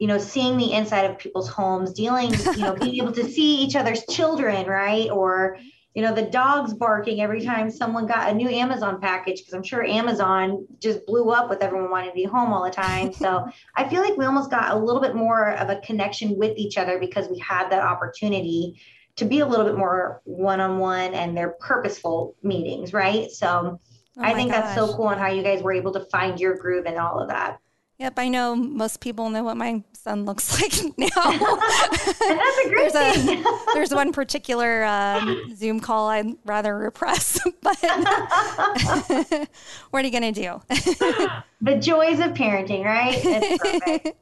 you 0.00 0.08
know, 0.08 0.18
seeing 0.18 0.56
the 0.56 0.72
inside 0.72 1.04
of 1.04 1.18
people's 1.18 1.48
homes, 1.48 1.92
dealing, 1.92 2.32
you 2.32 2.58
know, 2.58 2.74
being 2.74 2.96
able 2.96 3.12
to 3.12 3.24
see 3.30 3.62
each 3.62 3.76
other's 3.76 4.04
children, 4.06 4.66
right? 4.66 5.08
Or, 5.10 5.56
you 5.94 6.02
know, 6.02 6.12
the 6.12 6.22
dogs 6.22 6.74
barking 6.74 7.20
every 7.20 7.40
time 7.40 7.70
someone 7.70 8.06
got 8.06 8.28
a 8.28 8.34
new 8.34 8.48
Amazon 8.48 9.00
package, 9.00 9.38
because 9.38 9.54
I'm 9.54 9.62
sure 9.62 9.84
Amazon 9.84 10.66
just 10.80 11.06
blew 11.06 11.30
up 11.30 11.48
with 11.48 11.62
everyone 11.62 11.88
wanting 11.88 12.10
to 12.10 12.14
be 12.14 12.24
home 12.24 12.52
all 12.52 12.64
the 12.64 12.70
time. 12.70 13.12
So 13.12 13.46
I 13.76 13.88
feel 13.88 14.02
like 14.02 14.16
we 14.16 14.24
almost 14.24 14.50
got 14.50 14.72
a 14.72 14.76
little 14.76 15.00
bit 15.00 15.14
more 15.14 15.52
of 15.52 15.70
a 15.70 15.80
connection 15.80 16.36
with 16.36 16.58
each 16.58 16.76
other 16.78 16.98
because 16.98 17.28
we 17.28 17.38
had 17.38 17.70
that 17.70 17.82
opportunity 17.82 18.80
to 19.16 19.24
be 19.24 19.38
a 19.38 19.46
little 19.46 19.64
bit 19.64 19.76
more 19.76 20.20
one 20.24 20.60
on 20.60 20.78
one 20.78 21.14
and 21.14 21.36
they're 21.36 21.54
purposeful 21.60 22.34
meetings, 22.42 22.92
right? 22.92 23.30
So 23.30 23.78
oh 24.18 24.22
I 24.22 24.34
think 24.34 24.50
gosh. 24.50 24.62
that's 24.62 24.74
so 24.74 24.92
cool 24.96 25.06
on 25.06 25.18
how 25.18 25.28
you 25.28 25.44
guys 25.44 25.62
were 25.62 25.72
able 25.72 25.92
to 25.92 26.00
find 26.06 26.40
your 26.40 26.56
groove 26.56 26.86
and 26.86 26.98
all 26.98 27.20
of 27.20 27.28
that. 27.28 27.60
Yep, 27.98 28.18
I 28.18 28.28
know 28.28 28.56
most 28.56 29.00
people 29.00 29.30
know 29.30 29.44
what 29.44 29.56
my 29.56 29.82
son 29.92 30.24
looks 30.24 30.52
like 30.60 30.72
now. 30.98 31.08
That's 31.16 32.18
a 32.18 32.68
great 32.68 32.92
there's 32.92 33.16
thing. 33.24 33.44
A, 33.46 33.56
there's 33.74 33.94
one 33.94 34.12
particular 34.12 34.84
um, 34.84 35.54
Zoom 35.54 35.80
call 35.80 36.08
I'd 36.08 36.34
rather 36.44 36.76
repress, 36.76 37.38
but 37.62 37.76
what 39.90 40.04
are 40.04 40.06
you 40.06 40.10
going 40.20 40.34
to 40.34 40.42
do? 40.42 40.60
the 41.60 41.76
joys 41.76 42.18
of 42.18 42.32
parenting, 42.32 42.84
right? 42.84 43.14
It's 43.16 43.62
perfect. 43.62 44.18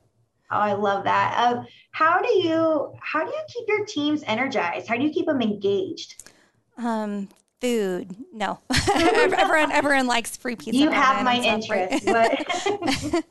Oh, 0.55 0.59
I 0.59 0.75
love 0.75 1.05
that. 1.05 1.35
Uh, 1.39 1.65
how 1.93 2.21
do 2.21 2.29
you 2.29 2.93
how 3.01 3.25
do 3.25 3.31
you 3.31 3.41
keep 3.49 3.65
your 3.69 3.87
teams 3.87 4.23
energized? 4.27 4.87
How 4.87 4.97
do 4.97 5.03
you 5.03 5.11
keep 5.11 5.25
them 5.25 5.41
engaged? 5.41 6.31
Um, 6.77 7.29
food. 7.63 8.15
No, 8.35 8.59
everyone 8.95 9.73
everyone 9.73 10.07
likes 10.07 10.37
free 10.37 10.57
pizza. 10.57 10.79
You 10.79 10.91
have 10.91 11.25
my 11.25 11.37
interest, 11.37 12.05
but 12.05 13.25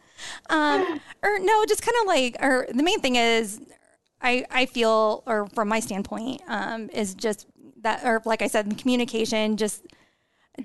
um, 0.49 0.99
or 1.23 1.39
no, 1.39 1.65
just 1.65 1.81
kind 1.81 1.95
of 2.01 2.07
like, 2.07 2.37
or 2.41 2.67
the 2.73 2.83
main 2.83 2.99
thing 2.99 3.15
is, 3.15 3.61
I 4.21 4.45
I 4.51 4.65
feel, 4.65 5.23
or 5.25 5.47
from 5.47 5.67
my 5.67 5.79
standpoint, 5.79 6.41
um, 6.47 6.89
is 6.89 7.13
just 7.15 7.47
that, 7.81 8.03
or 8.03 8.21
like 8.25 8.41
I 8.41 8.47
said, 8.47 8.77
communication, 8.77 9.57
just 9.57 9.85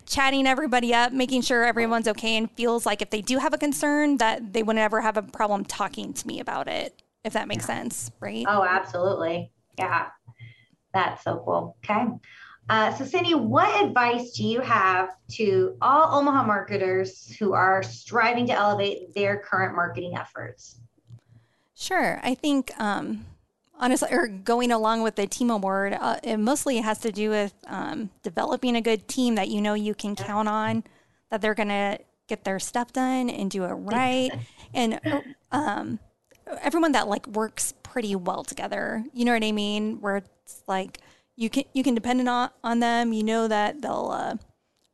chatting 0.05 0.47
everybody 0.47 0.93
up, 0.93 1.13
making 1.13 1.43
sure 1.43 1.65
everyone's 1.65 2.09
okay, 2.09 2.37
and 2.37 2.51
feels 2.51 2.87
like 2.87 3.03
if 3.03 3.11
they 3.11 3.23
do 3.23 3.39
have 3.39 3.55
a 3.55 3.59
concern, 3.59 4.19
that 4.19 4.53
they 4.53 4.63
would 4.63 4.77
never 4.77 5.01
have 5.01 5.17
a 5.17 5.23
problem 5.23 5.65
talking 5.65 6.13
to 6.13 6.27
me 6.27 6.41
about 6.41 6.69
it. 6.69 7.03
If 7.25 7.33
that 7.33 7.49
makes 7.49 7.65
yeah. 7.65 7.83
sense, 7.83 8.11
right? 8.21 8.45
Oh, 8.49 8.65
absolutely. 8.65 9.51
Yeah, 9.79 10.09
that's 10.93 11.25
so 11.25 11.43
cool. 11.45 11.77
Okay. 11.85 12.07
Uh, 12.69 12.93
so, 12.95 13.05
Cindy, 13.05 13.35
what 13.35 13.85
advice 13.85 14.33
do 14.33 14.45
you 14.45 14.61
have 14.61 15.11
to 15.29 15.77
all 15.81 16.19
Omaha 16.19 16.45
marketers 16.45 17.35
who 17.37 17.53
are 17.53 17.83
striving 17.83 18.47
to 18.47 18.53
elevate 18.53 19.15
their 19.15 19.39
current 19.39 19.77
marketing 19.77 20.17
efforts? 20.17 20.81
Sure. 21.77 22.19
I 22.25 22.35
think, 22.35 22.73
um, 22.81 23.25
honestly, 23.79 24.09
or 24.11 24.27
going 24.27 24.73
along 24.73 25.03
with 25.03 25.15
the 25.15 25.29
team 25.29 25.51
award, 25.51 25.93
uh, 25.93 26.17
it 26.25 26.39
mostly 26.39 26.79
has 26.79 26.99
to 27.01 27.13
do 27.13 27.31
with 27.31 27.55
um, 27.69 28.11
developing 28.23 28.75
a 28.75 28.81
good 28.81 29.07
team 29.07 29.37
that 29.37 29.49
you 29.49 29.61
know 29.61 29.75
you 29.75 29.95
can 29.95 30.17
count 30.17 30.49
on, 30.49 30.83
that 31.31 31.41
they're 31.41 31.55
going 31.55 31.69
to 31.69 31.99
get 32.27 32.43
their 32.43 32.59
stuff 32.59 32.93
done 32.93 33.31
and 33.31 33.51
do 33.51 33.63
it 33.63 33.69
right. 33.69 34.33
and 34.75 35.01
um, 35.53 36.01
everyone 36.61 36.91
that 36.93 37.07
like 37.07 37.25
works 37.29 37.75
pretty 37.85 38.17
well 38.17 38.43
together. 38.43 39.05
You 39.13 39.25
know 39.25 39.33
what 39.33 39.45
I 39.45 39.53
mean? 39.53 40.01
Where 40.01 40.17
it's 40.17 40.63
like, 40.67 40.99
you 41.37 41.51
can 41.51 41.65
you 41.73 41.83
can 41.83 41.95
depend 41.95 42.27
on 42.29 42.51
on 42.65 42.81
them. 42.81 43.13
You 43.13 43.23
know 43.23 43.49
that 43.49 43.83
they'll 43.83 44.11
uh, 44.13 44.37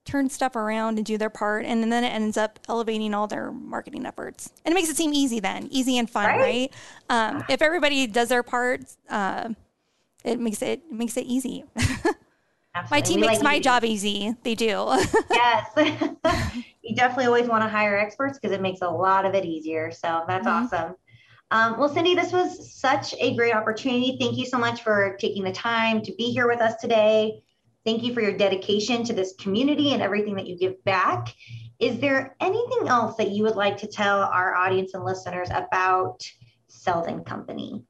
turn 0.05 0.29
stuff 0.29 0.57
around 0.57 0.99
and 0.99 1.07
do 1.07 1.17
their 1.17 1.31
part, 1.31 1.65
and 1.65 1.91
then 1.91 2.05
it 2.05 2.09
ends 2.09 2.37
up 2.37 2.59
elevating 2.69 3.15
all 3.15 3.27
their 3.27 3.53
marketing 3.53 4.07
efforts, 4.07 4.53
and 4.65 4.73
it 4.73 4.75
makes 4.75 4.89
it 4.89 4.97
seem 4.97 5.15
easy 5.15 5.41
then, 5.41 5.69
easy 5.71 5.99
and 5.99 6.11
fun, 6.11 6.27
right? 6.27 6.39
right? 6.39 6.73
Um, 7.09 7.45
if 7.49 7.63
everybody 7.63 8.07
does 8.07 8.29
their 8.29 8.43
part, 8.43 8.83
uh, 9.09 9.51
it 10.25 10.41
makes 10.41 10.63
it, 10.63 10.83
it 10.91 10.93
makes 10.93 11.17
it 11.17 11.27
easy. 11.27 11.65
my 12.91 13.01
team 13.01 13.21
we 13.21 13.27
makes 13.27 13.35
like 13.35 13.43
my 13.43 13.55
easy. 13.55 13.63
job 13.63 13.85
easy. 13.85 14.37
They 14.43 14.55
do. 14.55 14.67
yes. 15.31 15.71
you 16.83 16.97
definitely 16.97 17.27
always 17.27 17.47
want 17.47 17.63
to 17.63 17.69
hire 17.69 17.99
experts 17.99 18.39
because 18.39 18.55
it 18.55 18.61
makes 18.61 18.81
a 18.83 18.89
lot 18.89 19.25
of 19.25 19.35
it 19.35 19.45
easier. 19.45 19.91
So 19.91 20.25
that's 20.27 20.47
mm-hmm. 20.47 20.65
awesome. 20.65 20.97
Um, 21.53 21.79
well, 21.79 21.91
Cindy, 21.91 22.15
this 22.15 22.33
was 22.33 22.73
such 22.73 23.15
a 23.21 23.37
great 23.37 23.55
opportunity. 23.55 24.17
Thank 24.19 24.39
you 24.39 24.47
so 24.47 24.57
much 24.57 24.83
for 24.83 25.19
taking 25.21 25.45
the 25.45 25.53
time 25.53 26.01
to 26.01 26.15
be 26.15 26.33
here 26.33 26.49
with 26.49 26.63
us 26.63 26.77
today. 26.81 27.43
Thank 27.85 28.03
you 28.03 28.15
for 28.15 28.23
your 28.23 28.35
dedication 28.35 29.05
to 29.05 29.13
this 29.13 29.35
community 29.39 29.93
and 29.93 30.01
everything 30.01 30.35
that 30.37 30.47
you 30.47 30.57
give 30.57 30.83
back. 30.85 31.35
Is 31.79 31.99
there 31.99 32.37
anything 32.41 32.89
else 32.89 33.17
that 33.19 33.33
you 33.33 33.43
would 33.43 33.57
like 33.57 33.77
to 33.79 33.87
tell 33.87 34.21
our 34.21 34.55
audience 34.55 34.95
and 34.95 35.05
listeners 35.05 35.51
about 35.51 36.27
Seldin 36.71 37.27
Company? 37.27 37.85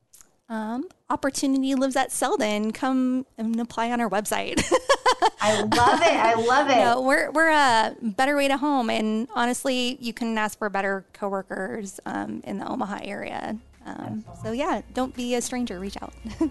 Um, 0.48 0.88
opportunity 1.08 1.76
lives 1.76 1.94
at 1.94 2.08
Seldin. 2.08 2.74
Come 2.74 3.26
and 3.38 3.60
apply 3.60 3.92
on 3.92 4.00
our 4.00 4.10
website. 4.10 4.60
I 5.40 5.60
love 5.62 6.00
it. 6.02 6.14
I 6.14 6.34
love 6.34 6.68
it. 6.68 6.76
No, 6.82 7.00
we're 7.02 7.30
we're 7.30 7.50
a 7.50 7.94
better 8.00 8.36
way 8.36 8.48
to 8.48 8.56
home, 8.56 8.90
and 8.90 9.28
honestly, 9.34 9.96
you 10.00 10.12
can 10.12 10.36
ask 10.36 10.58
for 10.58 10.68
better 10.68 11.04
coworkers 11.12 12.00
um, 12.06 12.40
in 12.44 12.58
the 12.58 12.68
Omaha 12.68 13.00
area. 13.02 13.56
Um, 13.86 14.24
so 14.42 14.52
yeah, 14.52 14.82
don't 14.94 15.14
be 15.14 15.34
a 15.34 15.42
stranger. 15.42 15.78
Reach 15.78 15.96
out. 16.00 16.12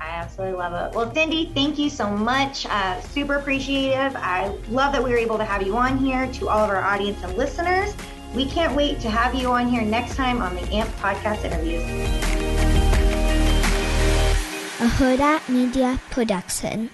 I 0.00 0.10
absolutely 0.10 0.56
love 0.56 0.72
it. 0.72 0.96
Well, 0.96 1.12
Cindy, 1.12 1.50
thank 1.54 1.78
you 1.78 1.90
so 1.90 2.08
much. 2.08 2.66
Uh, 2.66 3.00
super 3.00 3.34
appreciative. 3.34 4.14
I 4.16 4.48
love 4.68 4.92
that 4.92 5.02
we 5.02 5.10
were 5.10 5.18
able 5.18 5.38
to 5.38 5.44
have 5.44 5.62
you 5.62 5.76
on 5.76 5.98
here. 5.98 6.30
To 6.34 6.48
all 6.48 6.60
of 6.60 6.70
our 6.70 6.82
audience 6.82 7.22
and 7.24 7.36
listeners, 7.36 7.94
we 8.34 8.46
can't 8.46 8.74
wait 8.76 9.00
to 9.00 9.10
have 9.10 9.34
you 9.34 9.48
on 9.48 9.68
here 9.68 9.82
next 9.82 10.14
time 10.14 10.40
on 10.40 10.54
the 10.54 10.62
AMP 10.72 10.90
podcast 10.96 11.44
interviews. 11.44 11.82
A 14.80 14.86
Huda 14.86 15.48
Media 15.48 16.00
Production. 16.10 16.90